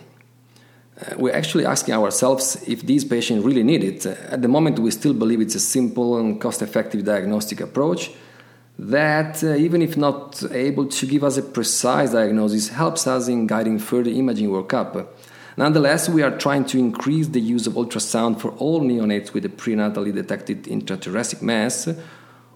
Uh, 1.01 1.15
we're 1.17 1.35
actually 1.35 1.65
asking 1.65 1.95
ourselves 1.95 2.63
if 2.67 2.83
these 2.83 3.05
patients 3.05 3.45
really 3.45 3.63
need 3.63 3.83
it. 3.83 4.05
Uh, 4.05 4.15
at 4.29 4.43
the 4.43 4.49
moment, 4.49 4.79
we 4.79 4.91
still 4.91 5.15
believe 5.15 5.41
it's 5.41 5.55
a 5.55 5.61
simple 5.61 6.19
and 6.19 6.41
cost 6.41 6.61
effective 6.61 7.05
diagnostic 7.05 7.61
approach 7.61 8.11
that, 8.79 9.43
uh, 9.43 9.55
even 9.55 9.83
if 9.83 9.97
not 9.97 10.43
able 10.53 10.87
to 10.87 11.07
give 11.07 11.25
us 11.25 11.37
a 11.37 11.43
precise 11.43 12.13
diagnosis, 12.13 12.69
helps 12.69 13.07
us 13.07 13.29
in 13.29 13.47
guiding 13.47 13.79
further 13.79 14.11
imaging 14.11 14.49
workup. 14.49 15.07
Nonetheless, 15.57 16.09
we 16.09 16.23
are 16.23 16.37
trying 16.39 16.65
to 16.67 16.79
increase 16.79 17.29
the 17.29 17.41
use 17.41 17.67
of 17.67 17.75
ultrasound 17.75 18.41
for 18.41 18.51
all 18.53 18.81
neonates 18.81 19.33
with 19.33 19.45
a 19.45 19.49
prenatally 19.49 20.15
detected 20.15 20.65
intrathoracic 20.65 21.43
mass 21.43 21.89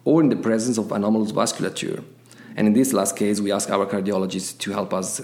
or 0.05 0.21
in 0.23 0.29
the 0.29 0.37
presence 0.37 0.79
of 0.79 0.93
anomalous 0.93 1.33
vasculature. 1.33 2.03
And 2.57 2.69
in 2.69 2.73
this 2.73 2.93
last 2.93 3.17
case, 3.17 3.41
we 3.41 3.53
ask 3.53 3.69
our 3.71 3.87
cardiologists 3.87 4.57
to 4.59 4.73
help 4.73 4.95
us 4.95 5.21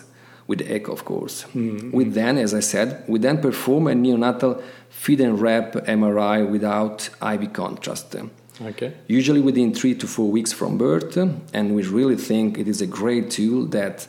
with 0.51 0.59
the 0.59 0.69
echo, 0.79 0.91
of 0.93 1.05
course. 1.05 1.45
Mm-hmm. 1.55 1.93
We 1.97 2.03
then, 2.05 2.37
as 2.37 2.53
I 2.61 2.63
said, 2.73 2.89
we 3.07 3.21
then 3.21 3.39
perform 3.41 3.87
a 3.87 3.93
neonatal 3.93 4.61
feed 5.03 5.21
and 5.21 5.41
wrap 5.41 5.67
MRI 6.01 6.39
without 6.55 7.09
IV 7.33 7.53
contrast. 7.53 8.17
Okay. 8.71 8.93
Usually 9.07 9.41
within 9.41 9.73
three 9.73 9.95
to 9.95 10.07
four 10.09 10.29
weeks 10.37 10.53
from 10.53 10.77
birth, 10.77 11.17
and 11.57 11.65
we 11.77 11.83
really 11.99 12.17
think 12.17 12.59
it 12.59 12.67
is 12.67 12.81
a 12.83 12.87
great 13.01 13.31
tool 13.31 13.65
that, 13.79 14.09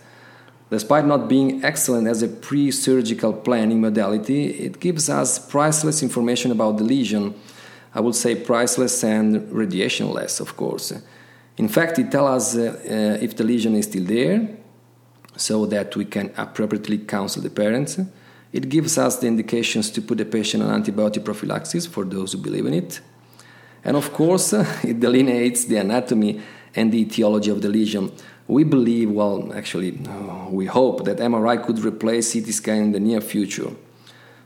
despite 0.71 1.05
not 1.05 1.29
being 1.29 1.63
excellent 1.63 2.07
as 2.07 2.23
a 2.23 2.27
pre 2.27 2.71
surgical 2.71 3.33
planning 3.33 3.79
modality, 3.79 4.41
it 4.67 4.79
gives 4.79 5.09
us 5.09 5.29
priceless 5.55 6.01
information 6.01 6.49
about 6.51 6.73
the 6.79 6.83
lesion. 6.83 7.35
I 7.93 7.99
would 7.99 8.15
say 8.15 8.33
priceless 8.35 9.03
and 9.03 9.27
radiationless, 9.61 10.41
of 10.41 10.57
course. 10.57 10.91
In 11.57 11.67
fact, 11.67 11.99
it 11.99 12.09
tells 12.09 12.29
us 12.37 12.45
uh, 12.55 12.61
uh, 12.63 13.25
if 13.25 13.35
the 13.35 13.43
lesion 13.43 13.75
is 13.75 13.85
still 13.85 14.05
there, 14.05 14.39
so 15.35 15.65
that 15.65 15.95
we 15.95 16.05
can 16.05 16.31
appropriately 16.37 16.97
counsel 16.97 17.41
the 17.41 17.49
parents. 17.49 17.99
It 18.51 18.69
gives 18.69 18.97
us 18.97 19.17
the 19.17 19.27
indications 19.27 19.89
to 19.91 20.01
put 20.01 20.17
the 20.17 20.25
patient 20.25 20.63
on 20.63 20.83
antibiotic 20.83 21.23
prophylaxis 21.23 21.85
for 21.85 22.03
those 22.03 22.33
who 22.33 22.39
believe 22.39 22.65
in 22.65 22.73
it. 22.73 22.99
And 23.83 23.97
of 23.97 24.13
course, 24.13 24.53
it 24.83 24.99
delineates 24.99 25.65
the 25.65 25.77
anatomy 25.77 26.41
and 26.75 26.91
the 26.91 27.01
etiology 27.01 27.49
of 27.49 27.61
the 27.61 27.69
lesion. 27.69 28.11
We 28.47 28.63
believe, 28.63 29.11
well, 29.11 29.53
actually, 29.53 29.99
uh, 30.07 30.49
we 30.49 30.65
hope 30.65 31.05
that 31.05 31.17
MRI 31.17 31.65
could 31.65 31.79
replace 31.79 32.33
CT 32.33 32.47
scan 32.47 32.77
in 32.83 32.91
the 32.91 32.99
near 32.99 33.21
future. 33.21 33.71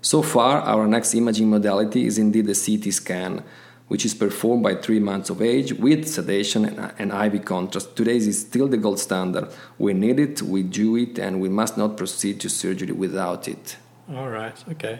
So 0.01 0.21
far, 0.21 0.61
our 0.61 0.85
next 0.85 1.15
imaging 1.15 1.49
modality 1.49 2.05
is 2.05 2.19
indeed 2.19 2.45
the 2.45 2.53
CT 2.53 2.93
scan, 2.93 3.43
which 3.87 4.03
is 4.05 4.13
performed 4.15 4.63
by 4.63 4.75
three 4.75 4.99
months 4.99 5.29
of 5.29 5.41
age 5.41 5.73
with 5.73 6.07
sedation 6.07 6.65
and, 6.97 7.11
IV 7.11 7.45
contrast. 7.45 7.95
Today 7.95 8.17
is 8.17 8.41
still 8.41 8.67
the 8.67 8.77
gold 8.77 8.99
standard. 8.99 9.47
We 9.77 9.93
need 9.93 10.19
it, 10.19 10.41
we 10.41 10.63
do 10.63 10.95
it, 10.95 11.19
and 11.19 11.39
we 11.39 11.49
must 11.49 11.77
not 11.77 11.95
proceed 11.95 12.39
to 12.41 12.49
surgery 12.49 12.91
without 12.91 13.47
it. 13.47 13.77
All 14.13 14.29
right, 14.29 14.57
okay. 14.71 14.99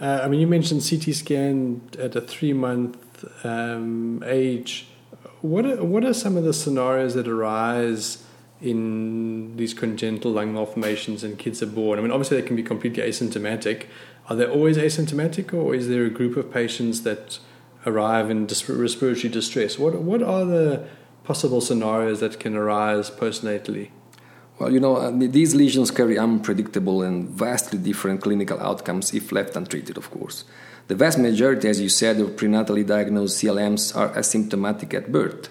Uh, 0.00 0.20
I 0.22 0.28
mean, 0.28 0.40
you 0.40 0.46
mentioned 0.46 0.86
CT 0.88 1.14
scan 1.14 1.88
at 1.98 2.16
a 2.16 2.20
three 2.20 2.52
month 2.52 3.24
um, 3.44 4.22
age. 4.26 4.88
What 5.40 5.64
are, 5.64 5.84
what 5.84 6.04
are 6.04 6.12
some 6.12 6.36
of 6.36 6.44
the 6.44 6.52
scenarios 6.52 7.14
that 7.14 7.28
arise 7.28 8.24
in 8.60 9.56
these 9.56 9.74
congenital 9.74 10.32
lung 10.32 10.52
malformations 10.52 11.22
and 11.22 11.38
kids 11.38 11.62
are 11.62 11.66
born? 11.66 11.98
I 11.98 12.02
mean, 12.02 12.10
obviously, 12.10 12.40
they 12.40 12.46
can 12.46 12.56
be 12.56 12.62
completely 12.62 13.02
asymptomatic. 13.04 13.86
Are 14.28 14.34
they 14.34 14.46
always 14.46 14.76
asymptomatic, 14.76 15.54
or 15.54 15.74
is 15.74 15.88
there 15.88 16.04
a 16.04 16.10
group 16.10 16.36
of 16.36 16.52
patients 16.52 17.02
that 17.02 17.38
arrive 17.86 18.30
in 18.30 18.46
respiratory 18.46 19.28
distress? 19.28 19.78
What 19.78 19.94
what 20.02 20.22
are 20.22 20.44
the 20.44 20.86
possible 21.24 21.60
scenarios 21.60 22.20
that 22.20 22.38
can 22.38 22.56
arise 22.56 23.10
postnatally? 23.10 23.90
Well, 24.58 24.72
you 24.72 24.80
know, 24.80 24.96
uh, 24.96 25.12
these 25.14 25.54
lesions 25.54 25.90
carry 25.90 26.18
unpredictable 26.18 27.02
and 27.02 27.28
vastly 27.28 27.78
different 27.78 28.22
clinical 28.22 28.58
outcomes 28.58 29.12
if 29.12 29.30
left 29.30 29.54
untreated, 29.54 29.98
of 29.98 30.10
course. 30.10 30.44
The 30.88 30.94
vast 30.94 31.18
majority, 31.18 31.68
as 31.68 31.80
you 31.80 31.90
said, 31.90 32.20
of 32.20 32.30
prenatally 32.36 32.86
diagnosed 32.86 33.42
CLMs 33.42 33.94
are 33.94 34.08
asymptomatic 34.10 34.94
at 34.94 35.12
birth. 35.12 35.50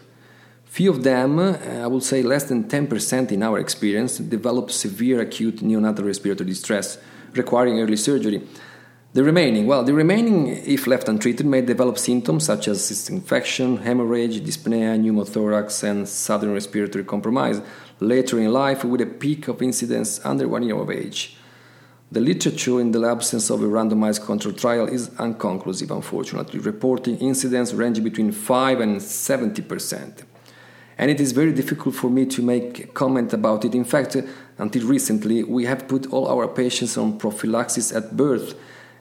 Few 0.66 0.90
of 0.90 1.04
them, 1.04 1.38
uh, 1.40 1.58
I 1.84 1.88
would 1.88 2.04
say 2.04 2.24
less 2.24 2.46
than 2.46 2.64
10% 2.64 3.32
in 3.32 3.44
our 3.44 3.60
experience, 3.60 4.18
develop 4.18 4.72
severe 4.72 5.22
acute 5.22 5.58
neonatal 5.58 6.06
respiratory 6.06 6.50
distress 6.50 6.98
requiring 7.34 7.80
early 7.80 7.98
surgery. 7.98 8.42
The 9.16 9.24
remaining, 9.24 9.66
well, 9.66 9.82
the 9.86 9.94
remaining, 9.94 10.48
if 10.48 10.88
left 10.88 11.08
untreated, 11.08 11.46
may 11.46 11.62
develop 11.62 11.98
symptoms 11.98 12.44
such 12.44 12.68
as 12.68 12.84
cyst 12.84 13.10
infection, 13.10 13.78
hemorrhage, 13.78 14.42
dyspnea, 14.42 15.00
pneumothorax, 15.00 15.84
and 15.90 16.06
sudden 16.06 16.52
respiratory 16.52 17.06
compromise 17.06 17.62
later 18.02 18.38
in 18.42 18.52
life 18.52 18.84
with 18.84 19.00
a 19.00 19.06
peak 19.06 19.48
of 19.48 19.62
incidence 19.62 20.20
under 20.26 20.50
one 20.50 20.64
year 20.64 20.76
of 20.76 20.92
age. 20.92 21.38
The 22.12 22.20
literature, 22.20 22.82
in 22.82 22.92
the 22.92 23.08
absence 23.08 23.50
of 23.50 23.64
a 23.64 23.68
randomized 23.68 24.26
control 24.26 24.54
trial, 24.54 24.88
is 24.88 25.08
unconclusive, 25.12 25.92
unfortunately, 25.92 26.60
reporting 26.60 27.18
incidence 27.20 27.72
ranging 27.72 28.04
between 28.04 28.34
5 28.34 28.82
and 28.82 29.02
70 29.02 29.62
percent. 29.62 30.26
And 30.98 31.10
it 31.10 31.22
is 31.22 31.32
very 31.32 31.54
difficult 31.54 31.96
for 31.96 32.10
me 32.10 32.26
to 32.26 32.42
make 32.42 32.80
a 32.80 32.88
comment 32.88 33.32
about 33.32 33.64
it. 33.64 33.76
In 33.76 33.86
fact, 33.86 34.18
until 34.58 34.86
recently, 34.86 35.42
we 35.44 35.64
have 35.64 35.88
put 35.88 36.12
all 36.12 36.28
our 36.28 36.50
patients 36.50 36.98
on 36.98 37.18
prophylaxis 37.18 37.94
at 37.94 38.18
birth 38.18 38.56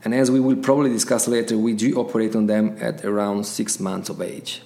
and 0.05 0.15
as 0.15 0.31
we 0.31 0.39
will 0.39 0.57
probably 0.57 0.91
discuss 0.91 1.27
later, 1.27 1.57
we 1.57 1.73
do 1.73 1.97
operate 1.97 2.37
on 2.37 2.47
them 2.47 2.77
at 2.79 3.05
around 3.05 3.45
six 3.45 3.81
months 3.81 4.11
of 4.11 4.21
age. 4.21 4.63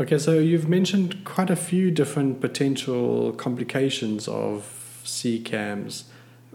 Okay, 0.00 0.18
so 0.18 0.38
you've 0.38 0.68
mentioned 0.68 1.24
quite 1.24 1.50
a 1.50 1.56
few 1.56 1.90
different 1.90 2.40
potential 2.40 3.32
complications 3.34 4.26
of 4.26 5.02
CCAMs. 5.04 6.04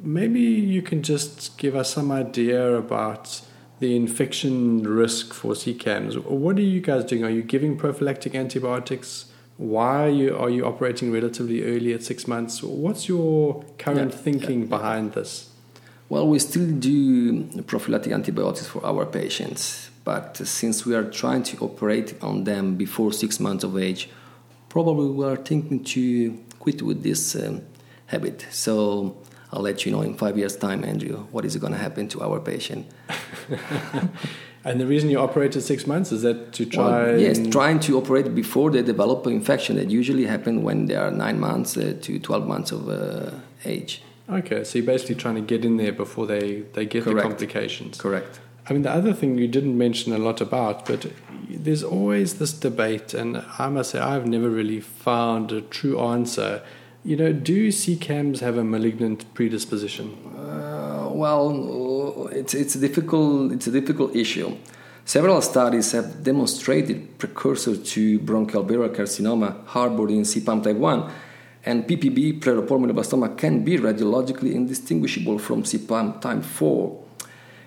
Maybe 0.02 0.42
you 0.42 0.82
can 0.82 1.02
just 1.02 1.58
give 1.58 1.76
us 1.76 1.94
some 1.94 2.12
idea 2.12 2.76
about 2.76 3.42
the 3.80 3.96
infection 3.96 4.84
risk 4.84 5.34
for 5.34 5.54
CCAMs. 5.54 6.24
What 6.26 6.58
are 6.58 6.62
you 6.62 6.82
guys 6.82 7.06
doing? 7.06 7.24
Are 7.24 7.30
you 7.30 7.44
giving 7.44 7.78
prophylactic 7.78 8.36
antibiotics? 8.36 9.26
Why 9.58 10.06
are 10.06 10.10
you, 10.10 10.36
are 10.36 10.50
you 10.50 10.66
operating 10.66 11.12
relatively 11.12 11.64
early 11.64 11.94
at 11.94 12.04
six 12.04 12.28
months? 12.28 12.62
What's 12.62 13.08
your 13.08 13.64
current 13.78 14.12
yeah, 14.12 14.18
thinking 14.18 14.62
yeah, 14.62 14.68
behind 14.68 15.14
this? 15.14 15.52
Well, 16.10 16.28
we 16.28 16.40
still 16.40 16.72
do 16.72 17.44
prophylactic 17.64 18.14
antibiotics 18.14 18.68
for 18.68 18.86
our 18.86 19.06
patients, 19.06 19.90
but 20.06 20.38
since 20.38 20.86
we 20.86 20.96
are 20.96 21.04
trying 21.04 21.44
to 21.44 21.58
operate 21.58 22.16
on 22.22 22.46
them 22.46 22.76
before 22.76 23.12
six 23.12 23.42
months 23.42 23.66
of 23.66 23.78
age, 23.78 24.10
probably 24.70 25.10
we 25.10 25.26
are 25.26 25.36
thinking 25.36 25.84
to 25.84 26.38
quit 26.60 26.82
with 26.82 27.04
this 27.04 27.36
um, 27.36 27.62
habit. 28.06 28.48
So 28.52 29.18
I'll 29.52 29.62
let 29.62 29.86
you 29.86 29.92
know 29.92 30.02
in 30.02 30.14
five 30.16 30.38
years' 30.38 30.56
time, 30.56 30.86
Andrew, 30.86 31.28
what 31.32 31.44
is 31.44 31.58
going 31.58 31.74
to 31.74 31.80
happen 31.80 32.08
to 32.10 32.22
our 32.22 32.40
patient. 32.40 32.86
and 34.64 34.80
the 34.80 34.88
reason 34.88 35.10
you 35.10 35.20
operate 35.20 35.58
at 35.58 35.64
six 35.64 35.86
months 35.86 36.14
is 36.14 36.22
that 36.22 36.54
to 36.54 36.66
try. 36.66 37.04
Well, 37.04 37.20
yes, 37.20 37.40
trying 37.50 37.82
to 37.82 37.98
operate 37.98 38.34
before 38.34 38.72
they 38.72 38.82
develop 38.82 39.26
an 39.26 39.34
infection 39.34 39.76
that 39.76 39.90
usually 39.90 40.26
happen 40.26 40.64
when 40.64 40.86
they 40.86 40.96
are 40.96 41.12
nine 41.12 41.38
months 41.40 41.76
uh, 41.76 41.98
to 42.02 42.20
12 42.20 42.48
months 42.48 42.72
of 42.72 42.88
uh, 42.88 43.32
age. 43.66 44.04
Okay, 44.30 44.64
so 44.64 44.80
you're 44.80 44.86
basically 44.86 45.16
trying 45.16 45.36
to 45.36 45.42
get 45.42 45.64
in 45.64 45.78
there 45.78 45.94
before 45.94 46.28
they, 46.28 46.62
they 46.74 46.86
get 46.86 47.04
Correct. 47.04 47.18
the 47.18 47.22
complications. 47.24 47.98
Correct. 47.98 48.40
I 48.70 48.74
mean, 48.74 48.82
the 48.82 48.92
other 48.92 49.14
thing 49.14 49.38
you 49.38 49.48
didn't 49.48 49.78
mention 49.78 50.12
a 50.12 50.18
lot 50.18 50.42
about, 50.42 50.86
but 50.86 51.10
there's 51.50 51.84
always 51.84 52.38
this 52.38 52.52
debate, 52.52 53.14
and 53.14 53.44
I 53.58 53.70
must 53.70 53.92
say, 53.92 54.00
I've 54.00 54.28
never 54.28 54.50
really 54.50 54.82
found 54.82 55.54
a 55.54 55.62
true 55.62 55.98
answer. 56.00 56.62
You 57.06 57.16
know, 57.16 57.32
do 57.32 57.70
CCAMs 57.70 58.42
have 58.42 58.58
a 58.58 58.66
malignant 58.66 59.34
predisposition? 59.34 60.18
Uh, 60.38 61.10
well, 61.14 62.28
it's, 62.34 62.54
it's, 62.54 62.76
a 62.76 62.80
difficult, 62.80 63.54
it's 63.54 63.68
a 63.68 63.72
difficult 63.72 64.14
issue. 64.14 64.58
Several 65.06 65.42
studies 65.42 65.94
have 65.94 66.22
demonstrated 66.22 67.18
precursor 67.18 67.78
to 67.78 68.20
bronchoalveolar 68.20 68.94
carcinoma 68.94 69.66
harbored 69.68 70.12
in 70.12 70.24
CPAM 70.24 70.62
type 70.62 70.76
1 70.76 71.10
and 71.68 71.86
PPB 71.86 72.40
pleuropulmonoblastoma 72.40 73.38
can 73.38 73.62
be 73.62 73.78
radiologically 73.78 74.54
indistinguishable 74.54 75.38
from 75.38 75.64
CPAM 75.64 76.22
type 76.22 76.42
4. 76.42 77.04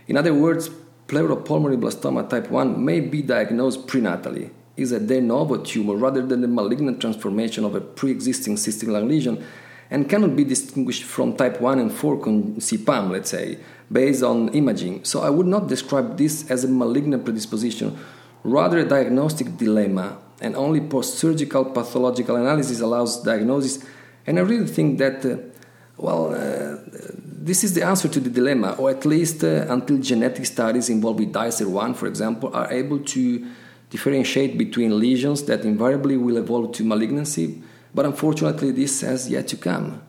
In 0.08 0.16
other 0.16 0.32
words, 0.32 0.70
pleuropulmonoblastoma 1.06 2.30
type 2.30 2.50
1 2.50 2.82
may 2.82 3.00
be 3.00 3.20
diagnosed 3.20 3.86
prenatally, 3.86 4.48
is 4.78 4.90
a 4.92 4.98
de 4.98 5.20
novo 5.20 5.58
tumor 5.58 5.96
rather 5.96 6.24
than 6.26 6.40
the 6.40 6.48
malignant 6.48 6.98
transformation 6.98 7.62
of 7.62 7.74
a 7.74 7.80
pre-existing 7.82 8.56
cystic 8.56 8.88
lung 8.88 9.06
lesion, 9.06 9.44
and 9.90 10.08
cannot 10.08 10.34
be 10.34 10.44
distinguished 10.44 11.02
from 11.02 11.36
type 11.36 11.60
1 11.60 11.78
and 11.78 11.92
4 11.92 12.16
CPAM, 12.16 13.10
let's 13.10 13.28
say, 13.28 13.58
based 13.92 14.22
on 14.22 14.48
imaging. 14.54 15.04
So 15.04 15.20
I 15.20 15.28
would 15.28 15.46
not 15.46 15.68
describe 15.68 16.16
this 16.16 16.50
as 16.50 16.64
a 16.64 16.68
malignant 16.68 17.26
predisposition, 17.26 17.98
rather 18.44 18.78
a 18.78 18.88
diagnostic 18.88 19.58
dilemma 19.58 20.16
and 20.40 20.56
only 20.56 20.80
post 20.80 21.18
surgical 21.18 21.64
pathological 21.64 22.36
analysis 22.36 22.80
allows 22.80 23.22
diagnosis. 23.22 23.84
And 24.26 24.38
I 24.38 24.42
really 24.42 24.66
think 24.66 24.98
that, 24.98 25.24
uh, 25.24 25.36
well, 25.96 26.34
uh, 26.34 26.78
this 27.24 27.64
is 27.64 27.74
the 27.74 27.82
answer 27.82 28.08
to 28.08 28.20
the 28.20 28.30
dilemma, 28.30 28.74
or 28.78 28.90
at 28.90 29.04
least 29.04 29.42
uh, 29.44 29.66
until 29.68 29.98
genetic 29.98 30.46
studies 30.46 30.88
involving 30.88 31.32
DICER1, 31.32 31.96
for 31.96 32.06
example, 32.06 32.54
are 32.54 32.70
able 32.72 32.98
to 32.98 33.46
differentiate 33.90 34.56
between 34.56 34.98
lesions 34.98 35.44
that 35.44 35.64
invariably 35.64 36.16
will 36.16 36.36
evolve 36.36 36.72
to 36.72 36.84
malignancy. 36.84 37.62
But 37.94 38.06
unfortunately, 38.06 38.70
this 38.70 39.00
has 39.00 39.28
yet 39.28 39.48
to 39.48 39.56
come. 39.56 40.02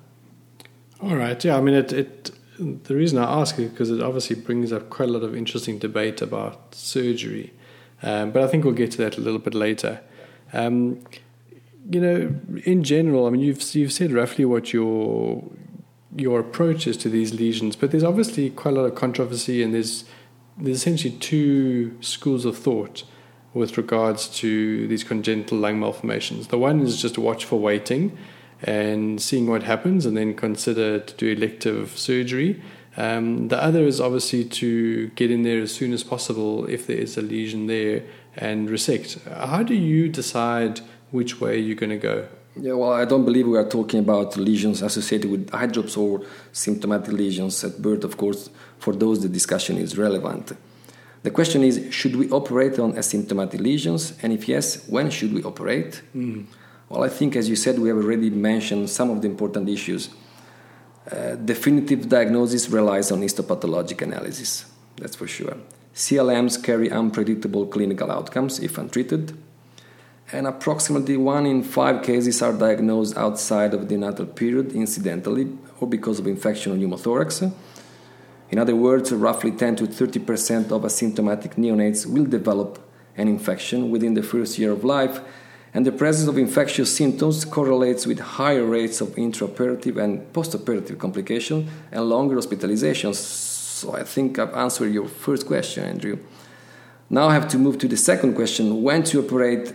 All 1.01 1.15
right. 1.15 1.43
Yeah. 1.43 1.57
I 1.57 1.61
mean, 1.61 1.73
it, 1.73 1.91
it 1.91 2.31
the 2.59 2.95
reason 2.95 3.17
I 3.17 3.41
ask 3.41 3.57
is 3.57 3.71
because 3.71 3.89
it 3.89 4.01
obviously 4.01 4.35
brings 4.35 4.71
up 4.71 4.89
quite 4.89 5.09
a 5.09 5.11
lot 5.11 5.23
of 5.23 5.35
interesting 5.35 5.79
debate 5.79 6.21
about 6.21 6.75
surgery. 6.75 7.53
Um, 8.03 8.31
but 8.31 8.43
I 8.43 8.47
think 8.47 8.63
we'll 8.65 8.73
get 8.73 8.91
to 8.91 8.97
that 8.99 9.17
a 9.17 9.21
little 9.21 9.39
bit 9.39 9.55
later. 9.55 10.01
Um, 10.53 11.03
you 11.89 11.99
know, 11.99 12.35
in 12.63 12.83
general, 12.83 13.25
I 13.25 13.29
mean, 13.29 13.41
you've 13.41 13.75
you've 13.75 13.93
said 13.93 14.11
roughly 14.11 14.45
what 14.45 14.73
your 14.73 15.43
your 16.15 16.39
approach 16.39 16.87
is 16.87 16.97
to 16.97 17.09
these 17.09 17.33
lesions, 17.33 17.75
but 17.75 17.91
there's 17.91 18.03
obviously 18.03 18.49
quite 18.49 18.73
a 18.75 18.81
lot 18.81 18.85
of 18.85 18.95
controversy, 18.95 19.63
and 19.63 19.73
there's 19.73 20.05
there's 20.57 20.77
essentially 20.77 21.15
two 21.17 21.97
schools 22.01 22.45
of 22.45 22.57
thought 22.57 23.03
with 23.53 23.77
regards 23.77 24.27
to 24.27 24.87
these 24.87 25.03
congenital 25.03 25.57
lung 25.57 25.79
malformations. 25.79 26.47
The 26.47 26.57
one 26.57 26.81
is 26.81 27.01
just 27.01 27.17
watch 27.17 27.43
for 27.43 27.59
waiting 27.59 28.17
and 28.63 29.21
seeing 29.21 29.47
what 29.47 29.63
happens, 29.63 30.05
and 30.05 30.15
then 30.15 30.35
consider 30.35 30.99
to 30.99 31.15
do 31.15 31.29
elective 31.31 31.97
surgery. 31.97 32.61
Um, 32.97 33.47
the 33.47 33.61
other 33.61 33.83
is 33.83 34.01
obviously 34.01 34.43
to 34.45 35.07
get 35.09 35.31
in 35.31 35.43
there 35.43 35.61
as 35.61 35.73
soon 35.73 35.93
as 35.93 36.03
possible 36.03 36.65
if 36.65 36.87
there 36.87 36.97
is 36.97 37.17
a 37.17 37.21
lesion 37.21 37.67
there 37.67 38.03
and 38.35 38.69
resect. 38.69 39.17
How 39.25 39.63
do 39.63 39.73
you 39.73 40.09
decide 40.09 40.81
which 41.11 41.39
way 41.39 41.57
you're 41.57 41.75
going 41.75 41.91
to 41.91 41.97
go? 41.97 42.27
Yeah, 42.55 42.73
well, 42.73 42.91
I 42.91 43.05
don't 43.05 43.23
believe 43.23 43.47
we 43.47 43.57
are 43.57 43.67
talking 43.67 44.01
about 44.01 44.35
lesions 44.35 44.81
associated 44.81 45.31
with 45.31 45.49
hydrops 45.51 45.97
or 45.97 46.25
symptomatic 46.51 47.13
lesions 47.13 47.63
at 47.63 47.81
birth. 47.81 48.03
Of 48.03 48.17
course, 48.17 48.49
for 48.77 48.93
those, 48.93 49.21
the 49.21 49.29
discussion 49.29 49.77
is 49.77 49.97
relevant. 49.97 50.51
The 51.23 51.31
question 51.31 51.63
is 51.63 51.93
should 51.93 52.15
we 52.15 52.29
operate 52.29 52.77
on 52.77 52.93
asymptomatic 52.93 53.61
lesions? 53.61 54.13
And 54.21 54.33
if 54.33 54.49
yes, 54.49 54.85
when 54.89 55.09
should 55.11 55.33
we 55.33 55.43
operate? 55.43 56.01
Mm. 56.13 56.45
Well, 56.89 57.03
I 57.03 57.09
think, 57.09 57.37
as 57.37 57.47
you 57.47 57.55
said, 57.55 57.79
we 57.79 57.87
have 57.87 57.97
already 57.97 58.29
mentioned 58.29 58.89
some 58.89 59.11
of 59.11 59.21
the 59.21 59.27
important 59.27 59.69
issues. 59.69 60.09
Uh, 61.09 61.35
definitive 61.35 62.07
diagnosis 62.07 62.69
relies 62.69 63.11
on 63.11 63.21
histopathologic 63.21 64.01
analysis, 64.01 64.65
that's 64.97 65.15
for 65.15 65.27
sure. 65.27 65.57
CLMs 65.95 66.63
carry 66.63 66.91
unpredictable 66.91 67.65
clinical 67.65 68.11
outcomes 68.11 68.59
if 68.59 68.77
untreated, 68.77 69.35
and 70.31 70.45
approximately 70.45 71.17
one 71.17 71.45
in 71.45 71.63
five 71.63 72.03
cases 72.03 72.41
are 72.41 72.53
diagnosed 72.53 73.17
outside 73.17 73.73
of 73.73 73.89
the 73.89 73.97
natal 73.97 74.25
period 74.25 74.73
incidentally 74.73 75.51
or 75.79 75.87
because 75.87 76.19
of 76.19 76.27
infection 76.27 76.71
or 76.71 76.75
pneumothorax. 76.75 77.51
In 78.51 78.59
other 78.59 78.75
words, 78.75 79.11
roughly 79.11 79.51
10 79.51 79.77
to 79.77 79.83
30% 79.87 80.71
of 80.71 80.83
asymptomatic 80.83 81.55
neonates 81.55 82.05
will 82.05 82.25
develop 82.25 82.79
an 83.17 83.27
infection 83.27 83.89
within 83.89 84.13
the 84.13 84.23
first 84.23 84.59
year 84.59 84.71
of 84.71 84.83
life 84.83 85.19
and 85.73 85.85
the 85.85 85.91
presence 85.91 86.27
of 86.27 86.37
infectious 86.37 86.95
symptoms 86.95 87.45
correlates 87.45 88.05
with 88.05 88.19
higher 88.19 88.65
rates 88.65 88.99
of 88.99 89.09
intraoperative 89.15 90.01
and 90.01 90.31
postoperative 90.33 90.99
complications 90.99 91.69
and 91.91 92.09
longer 92.09 92.35
hospitalizations. 92.35 93.15
So 93.15 93.95
I 93.95 94.03
think 94.03 94.37
I've 94.37 94.53
answered 94.53 94.93
your 94.93 95.07
first 95.07 95.47
question, 95.47 95.85
Andrew. 95.85 96.19
Now 97.09 97.27
I 97.27 97.33
have 97.33 97.47
to 97.49 97.57
move 97.57 97.77
to 97.79 97.87
the 97.87 97.97
second 97.97 98.35
question 98.35 98.83
when 98.83 99.03
to 99.03 99.19
operate. 99.19 99.73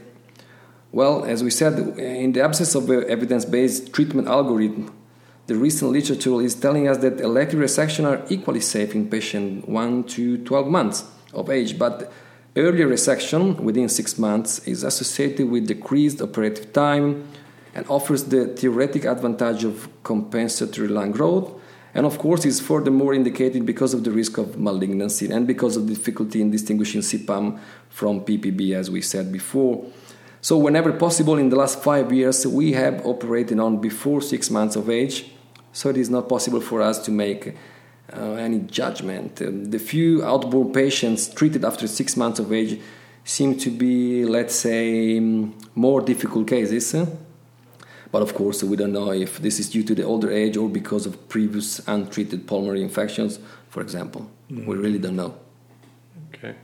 Well, 0.92 1.24
as 1.24 1.42
we 1.42 1.50
said, 1.50 1.78
in 1.98 2.32
the 2.32 2.42
absence 2.42 2.74
of 2.74 2.88
an 2.90 3.04
evidence 3.08 3.44
based 3.44 3.92
treatment 3.92 4.28
algorithm, 4.28 4.92
the 5.46 5.54
recent 5.54 5.92
literature 5.92 6.40
is 6.42 6.54
telling 6.54 6.88
us 6.88 6.98
that 6.98 7.20
elective 7.20 7.60
resection 7.60 8.04
are 8.04 8.24
equally 8.28 8.60
safe 8.60 8.94
in 8.94 9.08
patients 9.08 9.66
1 9.66 10.04
to 10.04 10.38
12 10.44 10.66
months 10.66 11.04
of 11.32 11.50
age, 11.50 11.78
but 11.78 12.12
Earlier 12.56 12.88
resection 12.88 13.60
within 13.60 13.86
six 13.90 14.16
months 14.18 14.66
is 14.66 14.82
associated 14.82 15.50
with 15.50 15.66
decreased 15.66 16.22
operative 16.22 16.72
time 16.72 17.28
and 17.74 17.86
offers 17.86 18.24
the 18.24 18.46
theoretic 18.46 19.04
advantage 19.04 19.62
of 19.62 19.90
compensatory 20.02 20.88
lung 20.88 21.12
growth, 21.12 21.52
and 21.92 22.06
of 22.06 22.16
course 22.16 22.46
is 22.46 22.58
furthermore 22.58 23.12
indicated 23.12 23.66
because 23.66 23.92
of 23.92 24.04
the 24.04 24.10
risk 24.10 24.38
of 24.38 24.58
malignancy 24.58 25.30
and 25.30 25.46
because 25.46 25.76
of 25.76 25.86
difficulty 25.86 26.40
in 26.40 26.50
distinguishing 26.50 27.02
CPAM 27.02 27.60
from 27.90 28.22
PPB, 28.22 28.74
as 28.74 28.90
we 28.90 29.02
said 29.02 29.30
before. 29.30 29.84
So, 30.40 30.56
whenever 30.56 30.92
possible 30.94 31.36
in 31.36 31.50
the 31.50 31.56
last 31.56 31.82
five 31.82 32.10
years, 32.10 32.46
we 32.46 32.72
have 32.72 33.04
operated 33.04 33.60
on 33.60 33.82
before 33.82 34.22
six 34.22 34.50
months 34.50 34.76
of 34.76 34.88
age, 34.88 35.30
so 35.74 35.90
it 35.90 35.98
is 35.98 36.08
not 36.08 36.26
possible 36.26 36.62
for 36.62 36.80
us 36.80 37.00
to 37.00 37.10
make 37.10 37.54
any 38.12 38.60
judgment. 38.60 39.42
Um, 39.42 39.70
the 39.70 39.78
few 39.78 40.20
outborn 40.20 40.72
patients 40.72 41.28
treated 41.28 41.64
after 41.64 41.86
six 41.86 42.16
months 42.16 42.38
of 42.38 42.52
age 42.52 42.80
seem 43.24 43.58
to 43.58 43.70
be, 43.70 44.24
let's 44.24 44.54
say, 44.54 45.18
um, 45.18 45.58
more 45.74 46.00
difficult 46.00 46.48
cases. 46.48 46.94
But 48.12 48.22
of 48.22 48.34
course, 48.34 48.62
we 48.62 48.76
don't 48.76 48.92
know 48.92 49.12
if 49.12 49.38
this 49.38 49.58
is 49.58 49.68
due 49.68 49.82
to 49.82 49.94
the 49.94 50.04
older 50.04 50.30
age 50.30 50.56
or 50.56 50.68
because 50.68 51.06
of 51.06 51.28
previous 51.28 51.80
untreated 51.88 52.46
pulmonary 52.46 52.82
infections, 52.82 53.40
for 53.68 53.82
example. 53.82 54.30
Mm. 54.50 54.66
We 54.66 54.76
really 54.76 54.98
don't 54.98 55.16
know. 55.16 55.34
Okay. 56.32 56.54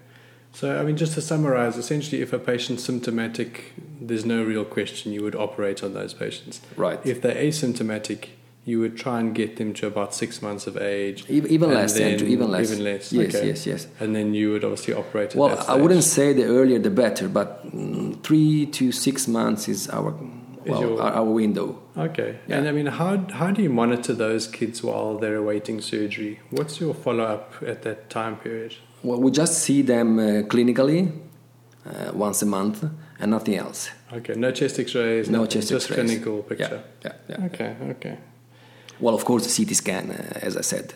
So, 0.52 0.78
I 0.78 0.82
mean, 0.84 0.96
just 0.96 1.14
to 1.14 1.20
summarize, 1.20 1.76
essentially, 1.76 2.22
if 2.22 2.32
a 2.32 2.38
patient's 2.38 2.84
symptomatic, 2.84 3.72
there's 4.00 4.24
no 4.24 4.44
real 4.44 4.64
question 4.64 5.12
you 5.12 5.22
would 5.22 5.34
operate 5.34 5.82
on 5.82 5.94
those 5.94 6.14
patients. 6.14 6.60
Right. 6.76 7.00
If 7.04 7.22
they're 7.22 7.34
asymptomatic, 7.34 8.28
you 8.64 8.78
would 8.78 8.96
try 8.96 9.18
and 9.18 9.34
get 9.34 9.56
them 9.56 9.74
to 9.74 9.86
about 9.86 10.14
six 10.14 10.40
months 10.40 10.66
of 10.66 10.76
age. 10.76 11.28
Even 11.28 11.70
less, 11.70 11.98
even 11.98 12.50
less. 12.50 12.70
Even 12.70 12.84
less. 12.84 13.12
Yes, 13.12 13.34
okay. 13.34 13.48
yes, 13.48 13.66
yes. 13.66 13.86
And 13.98 14.14
then 14.14 14.34
you 14.34 14.52
would 14.52 14.64
obviously 14.64 14.94
operate. 14.94 15.34
well, 15.34 15.64
I 15.66 15.74
wouldn't 15.74 16.04
say 16.04 16.32
the 16.32 16.44
earlier 16.44 16.78
the 16.78 16.90
better, 16.90 17.28
but 17.28 17.66
mm, 17.66 18.22
three 18.22 18.66
to 18.66 18.92
six 18.92 19.26
months 19.26 19.68
is 19.68 19.88
our 19.90 20.12
well, 20.12 20.74
is 20.74 20.80
your, 20.80 21.02
our, 21.02 21.24
window. 21.24 21.82
Okay. 21.96 22.38
Yeah. 22.46 22.58
And 22.58 22.68
I 22.68 22.72
mean, 22.72 22.86
how 22.86 23.16
how 23.32 23.50
do 23.50 23.62
you 23.62 23.70
monitor 23.70 24.14
those 24.14 24.46
kids 24.46 24.80
while 24.82 25.18
they're 25.18 25.36
awaiting 25.36 25.80
surgery? 25.80 26.38
What's 26.50 26.80
your 26.80 26.94
follow 26.94 27.24
up 27.24 27.54
at 27.66 27.82
that 27.82 28.10
time 28.10 28.36
period? 28.36 28.76
Well, 29.02 29.20
we 29.20 29.32
just 29.32 29.58
see 29.58 29.82
them 29.82 30.20
uh, 30.20 30.22
clinically 30.42 31.10
uh, 31.84 32.12
once 32.14 32.42
a 32.42 32.46
month 32.46 32.84
and 33.18 33.30
nothing 33.32 33.56
else. 33.56 33.90
Okay. 34.12 34.34
No 34.34 34.52
chest 34.52 34.78
X-rays. 34.78 35.28
No 35.28 35.46
chest 35.46 35.72
X-rays. 35.72 35.86
Just 35.86 35.92
clinical 35.92 36.44
picture. 36.44 36.84
Yeah. 37.04 37.12
Yeah. 37.28 37.36
yeah. 37.38 37.46
Okay. 37.46 37.76
Okay. 37.90 38.18
Well, 39.02 39.16
of 39.16 39.24
course, 39.24 39.44
the 39.44 39.64
CT 39.64 39.74
scan, 39.76 40.10
uh, 40.12 40.38
as 40.40 40.56
I 40.56 40.60
said. 40.60 40.94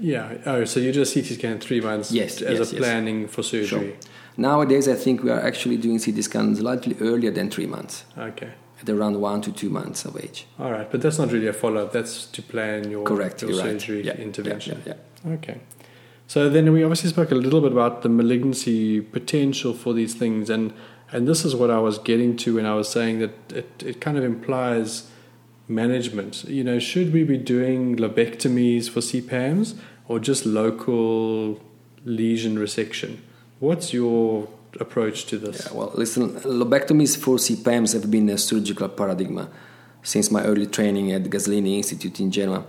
Yeah. 0.00 0.38
Oh, 0.46 0.64
so 0.64 0.78
you 0.78 0.92
do 0.92 1.02
a 1.02 1.04
CT 1.04 1.26
scan 1.38 1.58
three 1.58 1.80
months 1.80 2.12
yes, 2.12 2.40
as 2.40 2.58
yes, 2.58 2.72
a 2.72 2.76
planning 2.76 3.22
yes. 3.22 3.34
for 3.34 3.42
surgery. 3.42 3.90
Sure. 3.90 4.10
Nowadays, 4.36 4.86
I 4.88 4.94
think 4.94 5.24
we 5.24 5.30
are 5.30 5.40
actually 5.40 5.76
doing 5.76 5.98
CT 5.98 6.22
scans 6.22 6.60
slightly 6.60 6.96
earlier 7.00 7.32
than 7.32 7.50
three 7.50 7.66
months. 7.66 8.04
Okay. 8.16 8.50
At 8.80 8.88
around 8.88 9.20
one 9.20 9.40
to 9.42 9.50
two 9.50 9.70
months 9.70 10.04
of 10.04 10.16
age. 10.16 10.46
All 10.60 10.70
right, 10.70 10.88
but 10.88 11.00
that's 11.02 11.18
not 11.18 11.32
really 11.32 11.48
a 11.48 11.52
follow 11.52 11.84
up. 11.84 11.92
That's 11.92 12.26
to 12.26 12.42
plan 12.42 12.90
your, 12.90 13.04
Correct, 13.04 13.42
your 13.42 13.54
surgery 13.54 13.96
right. 13.96 14.04
yeah, 14.04 14.12
intervention. 14.12 14.82
Yeah, 14.86 14.94
yeah, 15.24 15.32
okay. 15.32 15.60
So 16.28 16.48
then 16.50 16.72
we 16.72 16.84
obviously 16.84 17.10
spoke 17.10 17.30
a 17.30 17.36
little 17.36 17.60
bit 17.60 17.72
about 17.72 18.02
the 18.02 18.10
malignancy 18.10 19.00
potential 19.00 19.72
for 19.72 19.94
these 19.94 20.14
things, 20.14 20.50
and 20.50 20.74
and 21.10 21.26
this 21.26 21.44
is 21.44 21.56
what 21.56 21.70
I 21.70 21.78
was 21.78 21.98
getting 21.98 22.36
to 22.38 22.56
when 22.56 22.66
I 22.66 22.74
was 22.74 22.88
saying 22.88 23.20
that 23.20 23.32
it, 23.52 23.82
it 23.82 24.00
kind 24.02 24.18
of 24.18 24.24
implies 24.24 25.10
management. 25.68 26.44
You 26.44 26.64
know, 26.64 26.78
should 26.78 27.12
we 27.12 27.24
be 27.24 27.38
doing 27.38 27.96
lobectomies 27.96 28.88
for 28.88 29.00
CPAMs 29.00 29.74
or 30.08 30.18
just 30.18 30.46
local 30.46 31.60
lesion 32.04 32.56
resection? 32.56 33.18
What's 33.58 33.92
your 33.92 34.48
approach 34.78 35.26
to 35.26 35.38
this? 35.38 35.66
Yeah, 35.66 35.76
well, 35.76 35.92
listen, 35.94 36.30
lobectomies 36.40 37.16
for 37.16 37.36
CPAMs 37.36 37.94
have 37.94 38.10
been 38.10 38.28
a 38.28 38.38
surgical 38.38 38.88
paradigm 38.88 39.48
since 40.02 40.30
my 40.30 40.44
early 40.44 40.66
training 40.66 41.10
at 41.12 41.24
the 41.24 41.30
Gaslini 41.30 41.76
Institute 41.76 42.20
in 42.20 42.30
Genoa, 42.30 42.64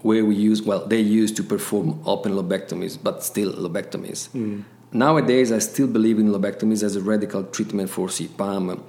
where 0.00 0.24
we 0.24 0.34
use, 0.34 0.62
well, 0.62 0.84
they 0.86 1.00
used 1.00 1.36
to 1.36 1.44
perform 1.44 2.00
open 2.04 2.32
lobectomies, 2.32 2.98
but 3.00 3.22
still 3.22 3.52
lobectomies. 3.52 4.28
Mm. 4.30 4.64
Nowadays, 4.90 5.52
I 5.52 5.58
still 5.58 5.86
believe 5.86 6.18
in 6.18 6.30
lobectomies 6.30 6.82
as 6.82 6.96
a 6.96 7.00
radical 7.00 7.44
treatment 7.44 7.90
for 7.90 8.08
CPAM 8.08 8.82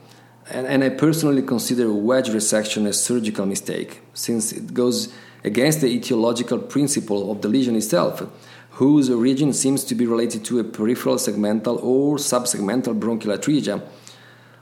and, 0.50 0.68
and 0.68 0.84
I 0.84 0.90
personally 0.90 1.42
consider 1.42 1.92
wedge 1.94 2.30
resection 2.30 2.88
a 2.88 2.94
surgical 2.94 3.46
mistake, 3.46 4.02
since 4.14 4.52
it 4.52 4.74
goes 4.74 5.14
against 5.44 5.82
the 5.82 6.00
etiological 6.00 6.68
principle 6.68 7.32
of 7.32 7.42
the 7.42 7.48
lesion 7.48 7.76
itself, 7.76 8.24
whose 8.72 9.10
origin 9.10 9.54
seems 9.54 9.84
to 9.86 9.96
be 9.96 10.06
related 10.06 10.44
to 10.46 10.60
a 10.60 10.64
peripheral 10.64 11.16
segmental 11.16 11.82
or 11.84 12.18
subsegmental 12.18 13.00
bronchial 13.00 13.38
atresia. 13.38 13.82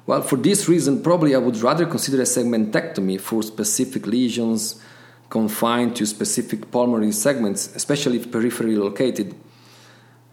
Well, 0.05 0.21
for 0.21 0.37
this 0.37 0.69
reason, 0.69 1.03
probably 1.03 1.35
I 1.35 1.39
would 1.39 1.57
rather 1.57 1.85
consider 1.85 2.21
a 2.21 2.25
segmentectomy 2.25 3.19
for 3.19 3.43
specific 3.43 4.07
lesions 4.07 4.81
confined 5.29 5.95
to 5.97 6.05
specific 6.05 6.71
pulmonary 6.71 7.11
segments, 7.11 7.75
especially 7.75 8.17
if 8.17 8.31
peripherally 8.31 8.77
located. 8.77 9.35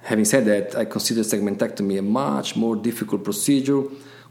Having 0.02 0.24
said 0.26 0.44
that, 0.44 0.76
I 0.76 0.84
consider 0.84 1.22
segmentectomy 1.22 1.98
a 1.98 2.02
much 2.02 2.54
more 2.54 2.76
difficult 2.76 3.24
procedure 3.24 3.82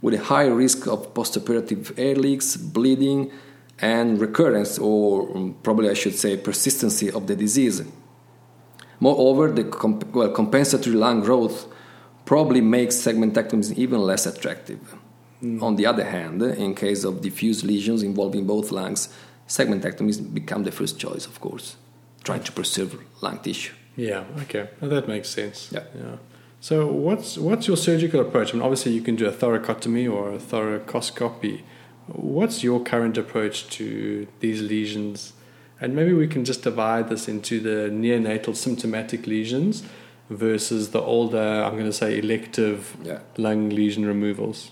with 0.03 0.13
a 0.13 0.23
high 0.33 0.49
risk 0.63 0.79
of 0.87 1.13
postoperative 1.13 1.81
air 1.97 2.15
leaks, 2.25 2.57
bleeding, 2.57 3.31
and 3.79 4.21
recurrence, 4.21 4.77
or 4.77 5.35
um, 5.35 5.55
probably 5.63 5.89
I 5.89 5.95
should 6.01 6.15
say 6.23 6.31
persistency 6.37 7.09
of 7.17 7.25
the 7.29 7.35
disease. 7.35 7.81
Moreover, 8.99 9.45
the 9.49 9.63
comp- 9.63 10.13
well, 10.13 10.29
compensatory 10.29 10.95
lung 10.95 11.21
growth 11.21 11.65
probably 12.25 12.61
makes 12.61 12.95
segmentectomies 12.95 13.69
even 13.83 13.99
less 14.01 14.25
attractive. 14.25 14.81
Mm. 15.41 15.61
On 15.61 15.75
the 15.75 15.85
other 15.85 16.05
hand, 16.15 16.41
in 16.41 16.75
case 16.75 17.03
of 17.03 17.21
diffuse 17.21 17.63
lesions 17.63 18.03
involving 18.03 18.45
both 18.45 18.71
lungs, 18.71 19.09
segmentectomies 19.47 20.17
become 20.33 20.63
the 20.63 20.71
first 20.71 20.99
choice, 20.99 21.25
of 21.25 21.39
course. 21.39 21.75
trying 22.23 22.43
to 22.43 22.51
preserve 22.51 22.91
lung 23.21 23.39
tissue. 23.39 23.73
Yeah. 23.95 24.23
Okay. 24.43 24.69
Well, 24.79 24.89
that 24.91 25.07
makes 25.07 25.29
sense. 25.29 25.71
Yeah. 25.71 25.83
Yeah. 25.95 26.17
So 26.63 26.87
what's 26.87 27.37
what's 27.37 27.67
your 27.67 27.75
surgical 27.75 28.21
approach? 28.21 28.51
I 28.51 28.53
mean, 28.53 28.61
obviously 28.61 28.93
you 28.93 29.01
can 29.01 29.17
do 29.17 29.25
a 29.25 29.33
thoracotomy 29.33 30.09
or 30.09 30.31
a 30.31 30.37
thoracoscopy. 30.37 31.63
What's 32.07 32.63
your 32.63 32.79
current 32.81 33.17
approach 33.17 33.67
to 33.71 34.27
these 34.39 34.61
lesions? 34.61 35.33
And 35.81 35.93
maybe 35.93 36.13
we 36.13 36.25
can 36.25 36.45
just 36.45 36.61
divide 36.61 37.09
this 37.09 37.27
into 37.27 37.59
the 37.59 37.89
neonatal 37.91 38.55
symptomatic 38.55 39.27
lesions 39.27 39.83
versus 40.29 40.91
the 40.91 41.01
older, 41.01 41.47
I'm 41.65 41.73
going 41.73 41.91
to 41.93 41.99
say, 42.03 42.17
elective 42.17 42.95
Yeah. 43.03 43.19
lung 43.35 43.67
lesion 43.69 44.05
removals. 44.05 44.71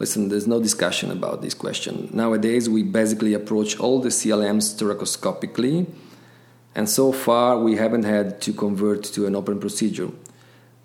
Listen, 0.00 0.28
there's 0.28 0.48
no 0.48 0.60
discussion 0.60 1.12
about 1.12 1.40
this 1.40 1.54
question. 1.54 2.08
Nowadays, 2.12 2.68
we 2.68 2.82
basically 2.82 3.32
approach 3.32 3.78
all 3.78 4.00
the 4.00 4.10
CLMs 4.10 4.74
thoracoscopically, 4.74 5.86
and 6.74 6.88
so 6.88 7.12
far 7.12 7.60
we 7.60 7.76
haven't 7.76 8.06
had 8.14 8.40
to 8.40 8.52
convert 8.52 9.04
to 9.14 9.26
an 9.28 9.36
open 9.36 9.60
procedure. 9.60 10.10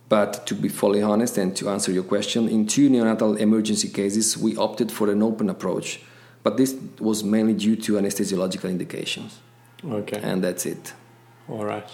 But 0.10 0.48
to 0.48 0.56
be 0.56 0.70
fully 0.70 1.02
honest 1.02 1.38
and 1.38 1.56
to 1.58 1.70
answer 1.70 1.92
your 1.92 2.04
question, 2.04 2.48
in 2.48 2.66
two 2.66 2.90
neonatal 2.90 3.38
emergency 3.40 3.90
cases, 3.90 4.38
we 4.38 4.56
opted 4.56 4.92
for 4.92 5.12
an 5.12 5.22
open 5.22 5.50
approach, 5.50 6.00
but 6.44 6.56
this 6.58 6.76
was 7.00 7.24
mainly 7.24 7.54
due 7.54 7.76
to 7.76 7.94
anesthesiological 7.94 8.70
indications, 8.70 9.40
Okay. 9.84 10.20
and 10.24 10.42
that's 10.44 10.66
it. 10.66 10.94
All 11.50 11.66
right. 11.66 11.90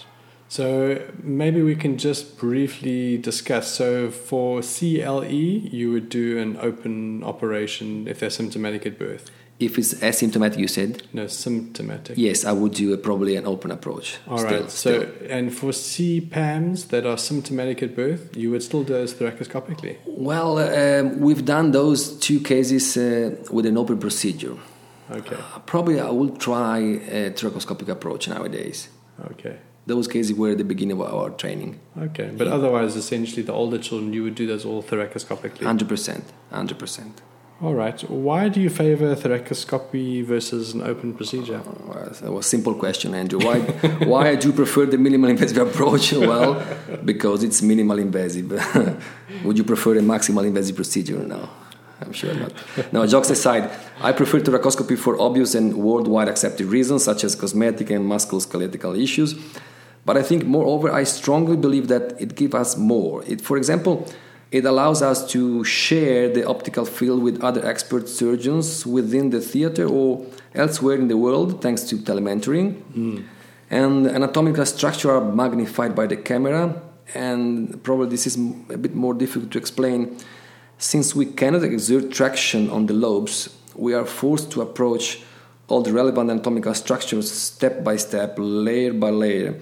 So 0.48 1.02
maybe 1.22 1.62
we 1.62 1.74
can 1.74 1.98
just 1.98 2.38
briefly 2.38 3.18
discuss. 3.18 3.72
So 3.72 4.10
for 4.10 4.60
CLE, 4.62 5.24
you 5.32 5.90
would 5.90 6.08
do 6.08 6.38
an 6.38 6.56
open 6.60 7.24
operation 7.24 8.06
if 8.06 8.20
they're 8.20 8.30
symptomatic 8.30 8.86
at 8.86 8.96
birth. 8.98 9.30
If 9.60 9.78
it's 9.78 9.94
asymptomatic, 9.94 10.58
you 10.58 10.66
said, 10.66 11.02
No, 11.12 11.26
symptomatic. 11.28 12.18
yes, 12.18 12.44
I 12.44 12.50
would 12.52 12.74
do 12.74 12.92
a, 12.92 12.96
probably 12.98 13.36
an 13.36 13.46
open 13.46 13.70
approach. 13.70 14.18
All 14.28 14.38
still, 14.38 14.50
right. 14.50 14.70
So, 14.70 15.00
still. 15.00 15.30
and 15.30 15.54
for 15.54 15.70
CPAMs 15.70 16.88
that 16.88 17.06
are 17.06 17.16
symptomatic 17.16 17.82
at 17.82 17.94
birth, 17.94 18.36
you 18.36 18.50
would 18.50 18.62
still 18.64 18.82
do 18.82 18.94
those 18.94 19.14
thoracoscopically. 19.14 19.98
Well, 20.06 20.58
um, 20.58 21.20
we've 21.20 21.44
done 21.44 21.70
those 21.70 22.18
two 22.18 22.40
cases 22.40 22.96
uh, 22.96 23.36
with 23.50 23.66
an 23.66 23.76
open 23.78 23.98
procedure. 23.98 24.56
Okay. 25.10 25.36
Uh, 25.36 25.58
Probably 25.60 26.00
I 26.00 26.10
will 26.10 26.30
try 26.36 26.78
a 26.78 27.30
thoracoscopic 27.30 27.88
approach 27.88 28.26
nowadays. 28.28 28.88
Okay. 29.32 29.58
Those 29.86 30.08
cases 30.08 30.34
were 30.34 30.50
at 30.52 30.58
the 30.58 30.64
beginning 30.64 30.98
of 30.98 31.02
our 31.14 31.30
training. 31.30 31.78
Okay. 31.96 32.30
But 32.36 32.48
otherwise, 32.48 32.96
essentially, 32.96 33.42
the 33.42 33.52
older 33.52 33.78
children, 33.78 34.12
you 34.14 34.22
would 34.24 34.34
do 34.34 34.46
those 34.46 34.64
all 34.64 34.82
thoracoscopically. 34.82 35.58
100%. 35.58 36.22
100%. 36.52 37.12
All 37.62 37.74
right. 37.74 38.00
Why 38.10 38.48
do 38.48 38.60
you 38.60 38.68
favor 38.68 39.14
thoracoscopy 39.14 40.24
versus 40.24 40.74
an 40.74 40.82
open 40.82 41.14
procedure? 41.14 41.62
Oh, 41.64 41.76
well, 41.86 42.10
that 42.10 42.32
was 42.32 42.46
a 42.46 42.48
simple 42.48 42.74
question, 42.74 43.14
Andrew. 43.14 43.38
Why, 43.38 43.60
why 44.04 44.30
I 44.30 44.34
do 44.34 44.52
prefer 44.52 44.86
the 44.86 44.98
minimal 44.98 45.30
invasive 45.30 45.58
approach? 45.68 46.12
Well, 46.12 46.62
because 47.04 47.44
it's 47.44 47.62
minimal 47.62 47.98
invasive. 47.98 48.50
Would 49.44 49.56
you 49.56 49.64
prefer 49.64 49.96
a 49.98 50.02
maximal 50.02 50.44
invasive 50.44 50.76
procedure? 50.76 51.18
No, 51.18 51.48
I'm 52.00 52.12
sure 52.12 52.34
not. 52.34 52.52
No, 52.92 53.06
jokes 53.06 53.30
aside, 53.30 53.70
I 54.00 54.12
prefer 54.12 54.40
thoracoscopy 54.40 54.98
for 54.98 55.20
obvious 55.20 55.54
and 55.54 55.76
worldwide 55.76 56.28
accepted 56.28 56.66
reasons, 56.66 57.04
such 57.04 57.22
as 57.24 57.36
cosmetic 57.36 57.90
and 57.90 58.04
musculoskeletal 58.04 59.00
issues. 59.00 59.34
But 60.04 60.16
I 60.16 60.22
think, 60.22 60.44
moreover, 60.44 60.92
I 60.92 61.04
strongly 61.04 61.56
believe 61.56 61.88
that 61.88 62.20
it 62.20 62.34
gives 62.34 62.54
us 62.54 62.76
more. 62.76 63.24
It, 63.24 63.40
for 63.40 63.56
example, 63.56 64.06
it 64.54 64.64
allows 64.64 65.02
us 65.02 65.28
to 65.32 65.64
share 65.64 66.28
the 66.28 66.46
optical 66.46 66.84
field 66.84 67.20
with 67.24 67.42
other 67.42 67.66
expert 67.66 68.08
surgeons 68.08 68.86
within 68.86 69.30
the 69.30 69.40
theater 69.40 69.84
or 69.84 70.24
elsewhere 70.54 70.96
in 70.96 71.08
the 71.08 71.16
world, 71.16 71.60
thanks 71.60 71.82
to 71.82 71.96
telementoring. 71.96 72.80
Hmm. 72.94 73.22
And 73.68 74.06
anatomical 74.06 74.64
structure 74.64 75.10
are 75.10 75.24
magnified 75.24 75.96
by 75.96 76.06
the 76.06 76.16
camera, 76.16 76.80
and 77.14 77.82
probably 77.82 78.10
this 78.10 78.28
is 78.28 78.36
a 78.70 78.78
bit 78.78 78.94
more 78.94 79.12
difficult 79.12 79.50
to 79.50 79.58
explain. 79.58 80.16
Since 80.78 81.16
we 81.16 81.26
cannot 81.26 81.64
exert 81.64 82.12
traction 82.12 82.70
on 82.70 82.86
the 82.86 82.94
lobes, 82.94 83.48
we 83.74 83.92
are 83.92 84.06
forced 84.06 84.52
to 84.52 84.62
approach 84.62 85.24
all 85.66 85.82
the 85.82 85.92
relevant 85.92 86.30
anatomical 86.30 86.74
structures 86.74 87.28
step 87.28 87.82
by 87.82 87.96
step, 87.96 88.36
layer 88.38 88.92
by 88.92 89.10
layer. 89.10 89.58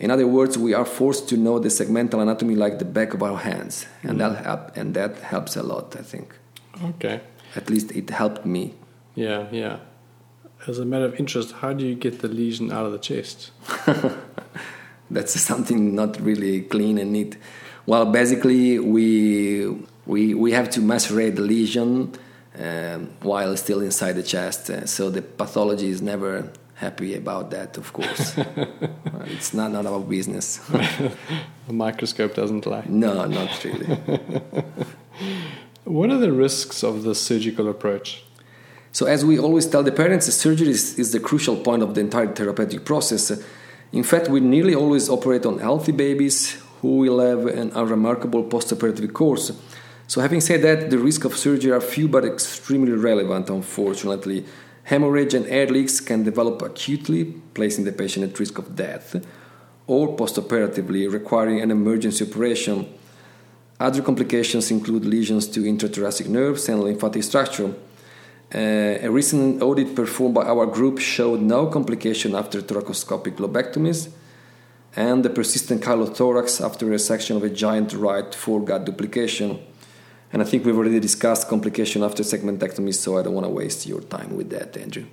In 0.00 0.10
other 0.10 0.26
words, 0.26 0.56
we 0.56 0.74
are 0.74 0.84
forced 0.84 1.28
to 1.30 1.36
know 1.36 1.58
the 1.58 1.68
segmental 1.70 2.20
anatomy 2.22 2.54
like 2.54 2.78
the 2.78 2.84
back 2.84 3.14
of 3.14 3.22
our 3.22 3.36
hands, 3.38 3.86
and 4.02 4.20
that 4.20 4.44
help, 4.44 4.76
and 4.76 4.94
that 4.94 5.18
helps 5.18 5.56
a 5.56 5.62
lot. 5.62 5.96
I 5.98 6.02
think, 6.02 6.34
Okay. 6.84 7.20
at 7.56 7.68
least 7.68 7.90
it 7.92 8.10
helped 8.10 8.46
me. 8.46 8.74
Yeah, 9.16 9.48
yeah. 9.50 9.78
As 10.68 10.78
a 10.78 10.84
matter 10.84 11.04
of 11.06 11.14
interest, 11.18 11.52
how 11.60 11.72
do 11.72 11.84
you 11.84 11.94
get 11.96 12.20
the 12.20 12.28
lesion 12.28 12.70
out 12.72 12.86
of 12.86 12.92
the 12.92 12.98
chest? 12.98 13.50
That's 15.10 15.40
something 15.40 15.94
not 15.94 16.20
really 16.20 16.60
clean 16.62 16.98
and 16.98 17.12
neat. 17.12 17.36
Well, 17.86 18.04
basically, 18.06 18.78
we 18.78 19.68
we 20.06 20.34
we 20.34 20.52
have 20.52 20.68
to 20.70 20.80
macerate 20.80 21.36
the 21.36 21.42
lesion 21.42 22.12
um, 22.60 23.08
while 23.22 23.56
still 23.56 23.80
inside 23.80 24.12
the 24.12 24.22
chest. 24.22 24.68
Uh, 24.70 24.84
so 24.86 25.10
the 25.10 25.22
pathology 25.22 25.88
is 25.88 26.02
never 26.02 26.50
happy 26.78 27.14
about 27.14 27.50
that. 27.50 27.76
Of 27.76 27.92
course, 27.92 28.34
it's 29.34 29.52
not 29.52 29.72
not 29.72 29.86
our 29.86 30.00
business. 30.00 30.58
The 31.66 31.72
microscope 31.72 32.34
doesn't 32.34 32.64
lie. 32.66 32.84
no, 32.88 33.26
not 33.26 33.64
really. 33.64 33.98
What 35.88 36.10
are 36.10 36.18
the 36.18 36.32
risks 36.32 36.84
of 36.84 37.02
the 37.02 37.14
surgical 37.14 37.66
approach? 37.66 38.22
So, 38.92 39.06
as 39.06 39.24
we 39.24 39.38
always 39.38 39.66
tell 39.66 39.82
the 39.82 39.90
parents, 39.90 40.26
surgery 40.26 40.68
is, 40.68 40.98
is 40.98 41.12
the 41.12 41.20
crucial 41.20 41.56
point 41.56 41.82
of 41.82 41.94
the 41.94 42.02
entire 42.02 42.26
therapeutic 42.26 42.84
process. 42.84 43.32
In 43.92 44.02
fact, 44.02 44.28
we 44.28 44.40
nearly 44.40 44.74
always 44.74 45.08
operate 45.08 45.46
on 45.46 45.58
healthy 45.60 45.92
babies 45.92 46.60
who 46.82 46.98
will 46.98 47.20
have 47.20 47.46
an 47.46 47.70
unremarkable 47.74 48.44
postoperative 48.44 49.10
course. 49.14 49.50
So, 50.08 50.20
having 50.20 50.42
said 50.42 50.60
that, 50.60 50.90
the 50.90 50.98
risk 50.98 51.24
of 51.24 51.34
surgery 51.36 51.72
are 51.72 51.80
few 51.80 52.06
but 52.06 52.24
extremely 52.24 52.92
relevant, 52.92 53.48
unfortunately. 53.48 54.44
Hemorrhage 54.88 55.34
and 55.34 55.46
air 55.48 55.66
leaks 55.66 56.00
can 56.00 56.24
develop 56.24 56.62
acutely, 56.62 57.26
placing 57.52 57.84
the 57.84 57.92
patient 57.92 58.24
at 58.24 58.40
risk 58.40 58.56
of 58.56 58.74
death, 58.74 59.22
or 59.86 60.16
postoperatively, 60.16 61.12
requiring 61.12 61.60
an 61.60 61.70
emergency 61.70 62.24
operation. 62.24 62.88
Other 63.78 64.00
complications 64.00 64.70
include 64.70 65.04
lesions 65.04 65.46
to 65.48 65.60
intrathoracic 65.60 66.28
nerves 66.28 66.70
and 66.70 66.82
lymphatic 66.82 67.22
structure. 67.22 67.74
Uh, 68.54 69.06
a 69.06 69.08
recent 69.08 69.62
audit 69.62 69.94
performed 69.94 70.34
by 70.34 70.46
our 70.46 70.64
group 70.64 70.98
showed 70.98 71.42
no 71.42 71.66
complication 71.66 72.34
after 72.34 72.62
thoracoscopic 72.62 73.36
lobectomies, 73.36 74.08
and 74.96 75.22
the 75.22 75.28
persistent 75.28 75.82
chylothorax 75.82 76.64
after 76.64 76.86
resection 76.86 77.36
of 77.36 77.42
a 77.42 77.50
giant 77.50 77.92
right 77.92 78.30
foregut 78.32 78.86
duplication. 78.86 79.58
And 80.32 80.42
I 80.42 80.44
think 80.44 80.64
we've 80.64 80.76
already 80.76 81.00
discussed 81.00 81.48
complication 81.48 82.02
after 82.02 82.22
segmentectomy, 82.22 82.94
so 82.94 83.18
I 83.18 83.22
don't 83.22 83.34
want 83.34 83.46
to 83.46 83.50
waste 83.50 83.86
your 83.86 84.00
time 84.00 84.36
with 84.36 84.50
that, 84.50 84.76
Andrew. 84.76 85.06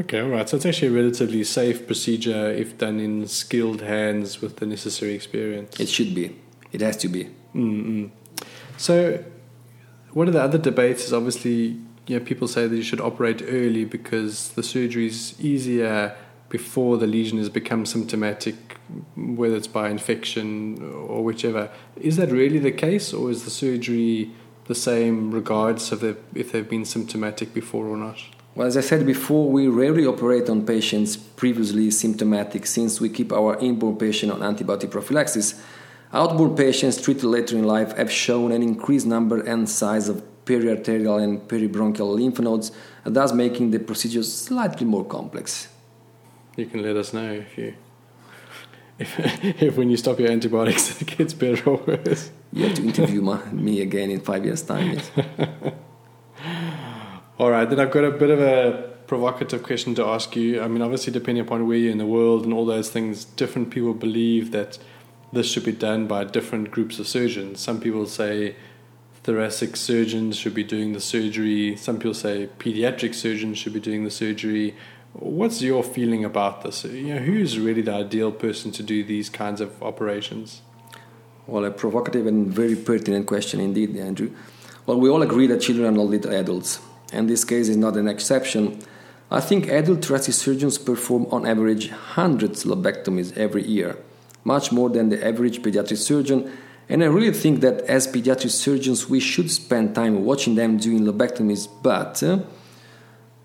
Okay, 0.00 0.20
all 0.20 0.28
right. 0.28 0.48
So 0.48 0.56
it's 0.56 0.66
actually 0.66 0.88
a 0.88 0.92
relatively 1.02 1.44
safe 1.44 1.86
procedure 1.86 2.50
if 2.50 2.76
done 2.76 2.98
in 2.98 3.28
skilled 3.28 3.82
hands 3.82 4.40
with 4.40 4.56
the 4.56 4.66
necessary 4.66 5.14
experience. 5.14 5.78
It 5.78 5.88
should 5.88 6.14
be. 6.14 6.36
It 6.72 6.80
has 6.80 6.96
to 6.98 7.08
be. 7.08 7.30
mm 7.54 8.10
So, 8.76 9.24
one 10.12 10.26
of 10.26 10.34
the 10.34 10.42
other 10.42 10.58
debates 10.58 11.04
is 11.04 11.12
obviously, 11.12 11.78
you 12.06 12.18
know, 12.18 12.24
people 12.24 12.48
say 12.48 12.66
that 12.66 12.74
you 12.74 12.82
should 12.82 13.00
operate 13.00 13.42
early 13.46 13.84
because 13.84 14.50
the 14.50 14.62
surgery 14.62 15.06
is 15.06 15.40
easier 15.40 16.16
before 16.48 16.96
the 16.96 17.06
lesion 17.06 17.38
has 17.38 17.48
become 17.48 17.86
symptomatic, 17.86 18.56
whether 19.16 19.56
it's 19.56 19.66
by 19.66 19.88
infection 19.88 20.82
or 20.82 21.22
whichever. 21.22 21.70
Is 22.00 22.16
that 22.16 22.30
really 22.30 22.58
the 22.58 22.72
case, 22.72 23.12
or 23.12 23.30
is 23.30 23.44
the 23.44 23.50
surgery 23.50 24.32
the 24.68 24.74
same 24.74 25.30
regardless 25.32 25.92
of 25.92 26.00
the, 26.00 26.16
if 26.34 26.52
they've 26.52 26.68
been 26.68 26.84
symptomatic 26.84 27.54
before 27.54 27.86
or 27.86 27.96
not? 27.96 28.18
Well, 28.54 28.66
as 28.66 28.76
I 28.76 28.80
said 28.80 29.04
before, 29.04 29.50
we 29.50 29.68
rarely 29.68 30.06
operate 30.06 30.48
on 30.48 30.64
patients 30.64 31.16
previously 31.16 31.90
symptomatic 31.90 32.66
since 32.66 33.00
we 33.00 33.10
keep 33.10 33.30
our 33.30 33.58
inborn 33.58 33.96
patient 33.96 34.32
on 34.32 34.40
antibiotic 34.40 34.90
prophylaxis. 34.90 35.62
Outborn 36.12 36.56
patients 36.56 37.00
treated 37.02 37.24
later 37.24 37.58
in 37.58 37.64
life 37.64 37.94
have 37.98 38.10
shown 38.10 38.52
an 38.52 38.62
increased 38.62 39.06
number 39.06 39.42
and 39.42 39.68
size 39.68 40.08
of 40.08 40.22
periarterial 40.46 41.22
and 41.22 41.40
peribronchial 41.46 42.14
lymph 42.14 42.38
nodes, 42.38 42.72
thus 43.04 43.32
making 43.32 43.72
the 43.72 43.78
procedure 43.78 44.22
slightly 44.22 44.86
more 44.86 45.04
complex. 45.04 45.68
You 46.56 46.64
can 46.64 46.80
let 46.80 46.96
us 46.96 47.12
know 47.12 47.30
if 47.32 47.58
you. 47.58 47.74
If, 48.98 49.62
if 49.62 49.76
when 49.76 49.90
you 49.90 49.98
stop 49.98 50.18
your 50.18 50.30
antibiotics 50.30 50.98
it 51.02 51.18
gets 51.18 51.34
better 51.34 51.68
or 51.68 51.76
worse. 51.86 52.30
You 52.56 52.64
have 52.64 52.74
to 52.76 52.82
interview 52.82 53.20
my, 53.20 53.44
me 53.52 53.82
again 53.82 54.10
in 54.10 54.20
five 54.20 54.46
years' 54.46 54.62
time. 54.62 54.92
Yes. 54.92 55.10
All 57.38 57.50
right, 57.50 57.68
then 57.68 57.78
I've 57.78 57.90
got 57.90 58.04
a 58.04 58.10
bit 58.10 58.30
of 58.30 58.40
a 58.40 58.94
provocative 59.06 59.62
question 59.62 59.94
to 59.96 60.06
ask 60.06 60.34
you. 60.34 60.62
I 60.62 60.66
mean, 60.66 60.80
obviously, 60.80 61.12
depending 61.12 61.44
upon 61.44 61.68
where 61.68 61.76
you're 61.76 61.92
in 61.92 61.98
the 61.98 62.06
world 62.06 62.44
and 62.44 62.54
all 62.54 62.64
those 62.64 62.88
things, 62.88 63.26
different 63.26 63.68
people 63.68 63.92
believe 63.92 64.52
that 64.52 64.78
this 65.34 65.52
should 65.52 65.66
be 65.66 65.72
done 65.72 66.06
by 66.06 66.24
different 66.24 66.70
groups 66.70 66.98
of 66.98 67.06
surgeons. 67.06 67.60
Some 67.60 67.78
people 67.78 68.06
say 68.06 68.56
thoracic 69.22 69.76
surgeons 69.76 70.38
should 70.38 70.54
be 70.54 70.64
doing 70.64 70.94
the 70.94 71.00
surgery. 71.00 71.76
Some 71.76 71.98
people 71.98 72.14
say 72.14 72.48
pediatric 72.58 73.14
surgeons 73.14 73.58
should 73.58 73.74
be 73.74 73.80
doing 73.80 74.04
the 74.04 74.10
surgery. 74.10 74.74
What's 75.12 75.60
your 75.60 75.82
feeling 75.82 76.24
about 76.24 76.62
this? 76.62 76.84
You 76.84 77.16
know, 77.16 77.20
who's 77.20 77.58
really 77.58 77.82
the 77.82 77.92
ideal 77.92 78.32
person 78.32 78.72
to 78.72 78.82
do 78.82 79.04
these 79.04 79.28
kinds 79.28 79.60
of 79.60 79.82
operations? 79.82 80.62
Well, 81.46 81.64
a 81.64 81.70
provocative 81.70 82.26
and 82.26 82.48
very 82.48 82.74
pertinent 82.74 83.26
question 83.26 83.60
indeed, 83.60 83.96
Andrew. 83.96 84.32
Well, 84.84 84.98
we 84.98 85.08
all 85.08 85.22
agree 85.22 85.46
that 85.46 85.60
children 85.60 85.86
are 85.86 85.96
not 85.96 86.06
little 86.06 86.34
adults, 86.34 86.80
and 87.12 87.28
this 87.28 87.44
case 87.44 87.68
is 87.68 87.76
not 87.76 87.96
an 87.96 88.08
exception. 88.08 88.80
I 89.30 89.40
think 89.40 89.68
adult 89.68 90.04
thoracic 90.04 90.34
surgeons 90.34 90.76
perform 90.76 91.26
on 91.30 91.46
average 91.46 91.90
hundreds 91.90 92.64
of 92.64 92.76
lobectomies 92.76 93.36
every 93.36 93.64
year, 93.64 93.96
much 94.42 94.72
more 94.72 94.90
than 94.90 95.08
the 95.08 95.24
average 95.24 95.62
pediatric 95.62 95.98
surgeon. 95.98 96.50
And 96.88 97.02
I 97.02 97.06
really 97.06 97.32
think 97.32 97.60
that 97.60 97.82
as 97.82 98.06
pediatric 98.08 98.50
surgeons, 98.50 99.08
we 99.08 99.20
should 99.20 99.50
spend 99.50 99.94
time 99.94 100.24
watching 100.24 100.56
them 100.56 100.78
doing 100.78 101.00
lobectomies. 101.00 101.68
But 101.82 102.22
uh, 102.22 102.40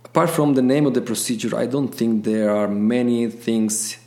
apart 0.06 0.30
from 0.32 0.54
the 0.56 0.62
name 0.62 0.86
of 0.88 0.94
the 0.96 1.02
procedure, 1.02 1.56
I 1.56 1.66
don't 1.68 1.90
think 1.90 2.24
there 2.24 2.50
are 2.50 2.68
many 2.68 3.28
things 3.28 3.98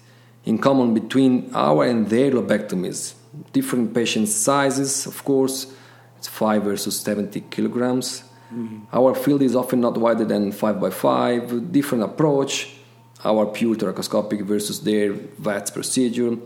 in 0.44 0.58
common 0.58 0.94
between 0.94 1.50
our 1.54 1.84
and 1.84 2.08
their 2.08 2.30
lobectomies. 2.32 3.14
Different 3.54 3.94
patient 3.94 4.28
sizes, 4.28 5.06
of 5.06 5.24
course, 5.24 5.72
it's 6.18 6.28
5 6.28 6.62
versus 6.62 7.00
70 7.00 7.40
kilograms 7.50 8.24
Mm-hmm. 8.54 8.96
Our 8.96 9.14
field 9.14 9.42
is 9.42 9.56
often 9.56 9.80
not 9.80 9.96
wider 9.96 10.24
than 10.24 10.52
5 10.52 10.80
by 10.80 10.90
5, 10.90 11.72
different 11.72 12.04
approach, 12.04 12.76
our 13.24 13.46
pure 13.46 13.74
thoracoscopic 13.74 14.44
versus 14.44 14.80
their 14.80 15.12
VATS 15.12 15.70
procedure, 15.70 16.36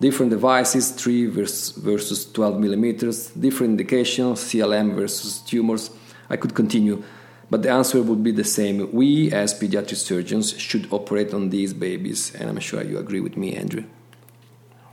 different 0.00 0.30
devices, 0.30 0.90
3 0.90 1.26
versus, 1.26 1.70
versus 1.76 2.30
12 2.32 2.58
millimeters, 2.58 3.30
different 3.30 3.72
indications, 3.72 4.40
CLM 4.40 4.94
versus 4.94 5.38
tumors. 5.40 5.90
I 6.28 6.36
could 6.36 6.54
continue, 6.54 7.04
but 7.50 7.62
the 7.62 7.70
answer 7.70 8.02
would 8.02 8.24
be 8.24 8.32
the 8.32 8.44
same. 8.44 8.90
We, 8.92 9.30
as 9.30 9.54
pediatric 9.54 9.96
surgeons, 9.96 10.58
should 10.58 10.92
operate 10.92 11.34
on 11.34 11.50
these 11.50 11.72
babies, 11.74 12.34
and 12.34 12.48
I'm 12.48 12.58
sure 12.58 12.82
you 12.82 12.98
agree 12.98 13.20
with 13.20 13.36
me, 13.36 13.54
Andrew. 13.54 13.84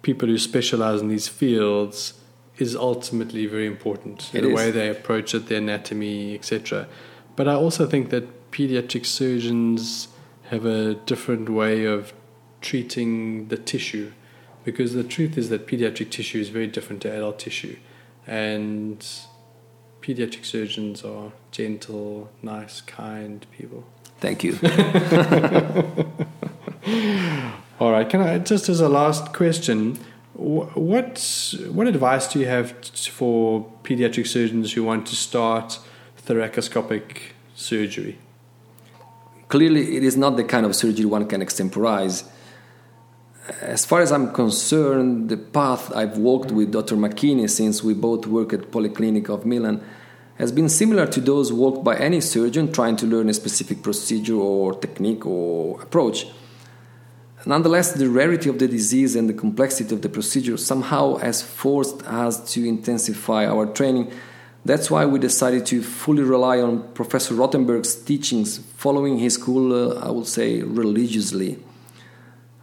people 0.03 0.27
who 0.27 0.37
specialize 0.37 1.01
in 1.01 1.07
these 1.07 1.29
fields 1.29 2.15
is 2.59 2.75
ultimately 2.75 3.47
very 3.47 3.69
important. 3.69 4.35
It 4.35 4.41
the 4.41 4.49
is. 4.49 4.57
way 4.57 4.71
they 4.73 4.89
approach 4.89 5.37
it, 5.37 5.47
the 5.47 5.57
anatomy, 5.57 6.35
etc. 6.35 6.89
But 7.37 7.47
I 7.47 7.55
also 7.55 7.87
think 7.87 8.11
that 8.11 8.51
pediatric 8.51 9.07
surgeons 9.07 10.09
have 10.51 10.67
a 10.67 10.95
different 10.95 11.49
way 11.49 11.85
of 11.85 12.13
treating 12.61 13.47
the 13.47 13.57
tissue, 13.57 14.11
because 14.65 14.93
the 14.93 15.05
truth 15.05 15.39
is 15.39 15.51
that 15.51 15.69
pediatric 15.69 16.11
tissue 16.11 16.41
is 16.41 16.49
very 16.49 16.67
different 16.67 17.01
to 17.03 17.13
adult 17.13 17.39
tissue, 17.39 17.77
and 18.27 19.07
pediatric 20.03 20.45
surgeons 20.45 21.05
are 21.05 21.33
gentle, 21.51 22.31
nice, 22.43 22.81
kind 22.81 23.47
people. 23.57 23.85
Thank 24.21 24.45
you. 24.45 24.59
All 27.81 27.93
right. 27.93 28.09
Can 28.09 28.21
I 28.21 28.39
just 28.39 28.69
as 28.69 28.81
a 28.81 28.89
last 28.89 29.33
question, 29.33 29.99
what 30.35 31.55
what 31.71 31.87
advice 31.87 32.33
do 32.33 32.41
you 32.41 32.47
have 32.47 32.73
for 33.11 33.71
pediatric 33.85 34.27
surgeons 34.27 34.73
who 34.73 34.85
want 34.85 35.07
to 35.07 35.17
start 35.17 35.79
thoracoscopic 36.27 37.33
surgery? 37.55 38.19
Clearly, 39.49 39.97
it 39.97 40.05
is 40.05 40.17
not 40.17 40.37
the 40.37 40.45
kind 40.45 40.67
of 40.67 40.77
surgery 40.77 41.07
one 41.07 41.27
can 41.27 41.41
extemporize. 41.41 42.25
As 43.63 43.87
far 43.87 44.03
as 44.03 44.13
I'm 44.13 44.31
concerned, 44.33 45.31
the 45.31 45.39
path 45.39 45.91
I've 45.97 46.19
walked 46.19 46.53
with 46.53 46.71
Dr. 46.71 46.97
Macchini 46.97 47.49
since 47.49 47.83
we 47.83 47.95
both 47.95 48.27
work 48.27 48.53
at 48.53 48.71
Polyclinic 48.71 49.31
of 49.31 49.47
Milan 49.47 49.83
has 50.37 50.53
been 50.53 50.69
similar 50.69 51.07
to 51.07 51.21
those 51.21 51.51
walked 51.51 51.83
by 51.83 51.97
any 51.97 52.21
surgeon 52.21 52.71
trying 52.71 52.97
to 52.97 53.07
learn 53.07 53.31
a 53.31 53.33
specific 53.33 53.83
procedure 53.83 54.37
or 54.37 54.75
technique 54.75 55.25
or 55.25 55.81
approach. 55.81 56.27
Nonetheless, 57.47 57.93
the 57.93 58.11
rarity 58.11 58.51
of 58.51 58.59
the 58.59 58.69
disease 58.69 59.17
and 59.17 59.31
the 59.31 59.35
complexity 59.35 59.95
of 59.95 60.03
the 60.03 60.11
procedure 60.11 60.59
somehow 60.59 61.17
has 61.17 61.41
forced 61.41 62.03
us 62.07 62.53
to 62.53 62.69
intensify 62.69 63.47
our 63.47 63.65
training. 63.65 64.13
That's 64.67 64.91
why 64.91 65.07
we 65.07 65.19
decided 65.19 65.65
to 65.67 65.83
fully 65.83 66.23
rely 66.23 66.61
on 66.61 66.93
Professor 66.93 67.33
Rothenberg's 67.33 67.95
teachings, 67.95 68.59
following 68.59 69.19
his 69.19 69.35
school, 69.35 69.73
uh, 69.73 70.07
I 70.07 70.11
would 70.11 70.27
say, 70.27 70.61
religiously. 70.61 71.59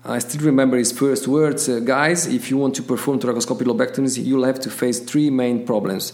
I 0.08 0.20
still 0.20 0.46
remember 0.46 0.78
his 0.78 0.92
first 0.92 1.28
words 1.28 1.68
uh, 1.68 1.80
Guys, 1.80 2.28
if 2.28 2.52
you 2.52 2.58
want 2.58 2.76
to 2.76 2.84
perform 2.84 3.20
thoracoscopic 3.20 3.66
lobectomies, 3.66 4.24
you'll 4.24 4.44
have 4.44 4.60
to 4.62 4.70
face 4.70 5.00
three 5.00 5.32
main 5.32 5.66
problems. 5.66 6.14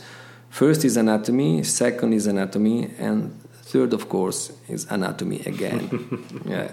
First 0.49 0.85
is 0.85 0.95
anatomy, 0.95 1.63
second 1.63 2.13
is 2.13 2.25
anatomy, 2.25 2.91
and 2.97 3.37
third, 3.63 3.93
of 3.93 4.07
course, 4.07 4.53
is 4.69 4.85
anatomy 4.89 5.41
again. 5.45 6.25
yeah. 6.45 6.71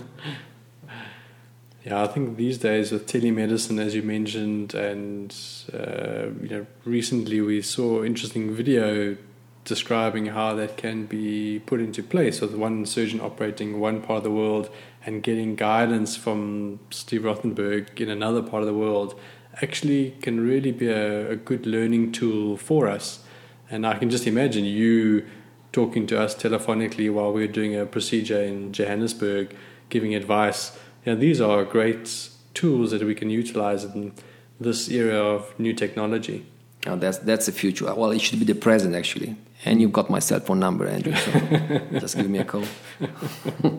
Yeah, 1.85 2.05
I 2.05 2.07
think 2.07 2.37
these 2.37 2.59
days 2.59 2.93
with 2.93 3.09
telemedicine, 3.09 3.81
as 3.81 3.93
you 3.93 4.03
mentioned, 4.03 4.73
and 4.73 5.35
uh, 5.75 6.27
you 6.41 6.49
know, 6.49 6.67
recently 6.85 7.41
we 7.41 7.61
saw 7.61 8.05
interesting 8.05 8.55
video 8.55 9.17
describing 9.65 10.27
how 10.27 10.55
that 10.55 10.77
can 10.77 11.07
be 11.07 11.61
put 11.67 11.81
into 11.81 12.03
place 12.03 12.41
with 12.41 12.55
one 12.55 12.87
surgeon 12.87 13.21
operating 13.21 13.81
one 13.81 14.01
part 14.01 14.19
of 14.19 14.23
the 14.23 14.31
world 14.31 14.71
and 15.05 15.23
getting 15.23 15.57
guidance 15.57 16.17
from 16.17 16.81
Steve 16.91 17.23
Rothenberg 17.23 18.01
in 18.01 18.09
another 18.09 18.43
part 18.43 18.63
of 18.63 18.67
the 18.67 18.75
world 18.75 19.19
actually 19.61 20.13
can 20.23 20.41
really 20.41 20.73
be 20.73 20.89
a, 20.89 21.33
a 21.33 21.37
good 21.37 21.67
learning 21.67 22.13
tool 22.13 22.57
for 22.57 22.89
us. 22.89 23.25
And 23.71 23.87
I 23.87 23.99
can 23.99 24.11
just 24.11 24.27
imagine 24.27 24.65
you 24.65 25.25
talking 25.73 26.07
to 26.07 26.21
us 26.21 26.35
telephonically 26.35 27.13
while 27.13 27.33
we're 27.33 27.49
doing 27.49 27.75
a 27.75 27.87
procedure 27.87 28.43
in 28.43 28.73
Johannesburg, 28.73 29.57
giving 29.89 30.15
advice. 30.15 30.79
Yeah, 31.05 31.15
these 31.15 31.41
are 31.41 31.65
great 31.65 32.29
tools 32.55 32.91
that 32.91 33.03
we 33.03 33.15
can 33.15 33.31
utilize 33.31 33.85
in 33.85 34.13
this 34.61 34.89
era 34.91 35.17
of 35.17 35.59
new 35.59 35.73
technology. 35.73 36.47
Oh, 36.87 36.97
that's 36.97 37.19
that's 37.19 37.47
the 37.47 37.53
future. 37.53 37.95
Well, 37.95 38.11
it 38.11 38.21
should 38.21 38.39
be 38.39 38.45
the 38.45 38.55
present 38.55 38.95
actually. 38.95 39.37
And 39.65 39.81
you've 39.81 39.93
got 39.93 40.11
my 40.11 40.19
cell 40.19 40.41
phone 40.41 40.59
number, 40.59 40.87
Andrew. 40.87 41.15
So 41.15 41.31
just 42.01 42.17
give 42.17 42.29
me 42.29 42.41
a 42.41 42.45
call. 42.45 42.65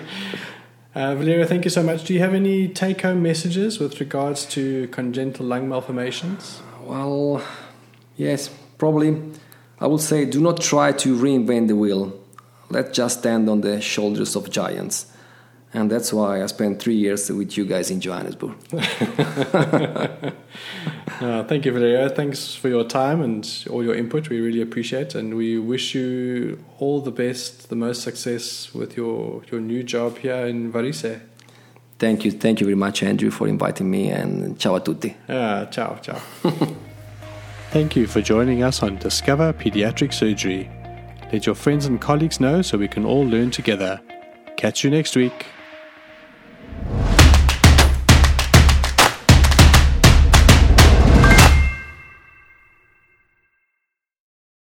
Uh, 0.96 1.16
Valerio, 1.16 1.46
thank 1.46 1.64
you 1.66 1.72
so 1.72 1.82
much. 1.82 2.04
Do 2.04 2.14
you 2.14 2.20
have 2.20 2.36
any 2.36 2.68
take 2.68 3.02
home 3.02 3.24
messages 3.24 3.80
with 3.80 4.00
regards 4.00 4.46
to 4.48 4.88
congenital 4.90 5.46
lung 5.46 5.68
malformations? 5.68 6.62
Well, 6.84 7.44
yes, 8.16 8.50
probably. 8.78 9.20
I 9.80 9.88
would 9.88 10.02
say 10.02 10.26
do 10.26 10.40
not 10.40 10.62
try 10.62 10.92
to 10.92 11.16
reinvent 11.16 11.68
the 11.68 11.76
wheel. 11.76 12.14
Let's 12.70 12.96
just 12.96 13.20
stand 13.20 13.50
on 13.50 13.62
the 13.62 13.82
shoulders 13.82 14.36
of 14.36 14.52
giants. 14.52 15.08
And 15.74 15.90
that's 15.92 16.14
why 16.14 16.44
I 16.44 16.46
spent 16.46 16.80
three 16.80 16.96
years 16.96 17.32
with 17.32 17.58
you 17.58 17.66
guys 17.66 17.90
in 17.90 18.00
Johannesburg. 18.00 18.56
Uh, 21.19 21.43
thank 21.43 21.65
you, 21.65 21.71
Valerio. 21.71 22.10
Thanks 22.10 22.56
for 22.56 22.69
your 22.69 22.84
time 22.84 23.21
and 23.21 23.65
all 23.69 23.84
your 23.84 23.95
input. 23.95 24.30
We 24.30 24.39
really 24.39 24.62
appreciate, 24.62 25.15
and 25.15 25.36
we 25.36 25.58
wish 25.58 25.95
you 25.95 26.63
all 26.80 27.02
the 27.02 27.12
best, 27.12 27.69
the 27.69 27.76
most 27.76 28.02
success 28.02 28.73
with 28.73 28.97
your 28.97 29.43
your 29.52 29.62
new 29.62 29.84
job 29.84 30.17
here 30.17 30.45
in 30.47 30.71
Varese. 30.71 31.21
Thank 31.99 32.26
you, 32.26 32.32
thank 32.32 32.60
you 32.60 32.65
very 32.65 32.76
much, 32.76 33.04
Andrew, 33.04 33.32
for 33.32 33.47
inviting 33.47 33.89
me, 33.89 34.10
and 34.10 34.60
ciao 34.60 34.76
a 34.76 34.80
tutti. 34.80 35.15
Uh, 35.30 35.65
ciao, 35.67 35.95
ciao. 36.02 36.19
Thank 37.73 37.95
you 37.95 38.06
for 38.06 38.21
joining 38.21 38.62
us 38.62 38.84
on 38.84 38.97
Discover 38.97 39.54
Pediatric 39.54 40.13
Surgery. 40.13 40.69
Let 41.32 41.47
your 41.47 41.56
friends 41.56 41.88
and 41.88 41.99
colleagues 41.99 42.39
know 42.39 42.62
so 42.62 42.78
we 42.78 42.88
can 42.88 43.04
all 43.04 43.26
learn 43.26 43.49
together. 43.49 43.99
Catch 44.58 44.84
you 44.84 44.91
next 44.91 45.15
week. 45.15 45.47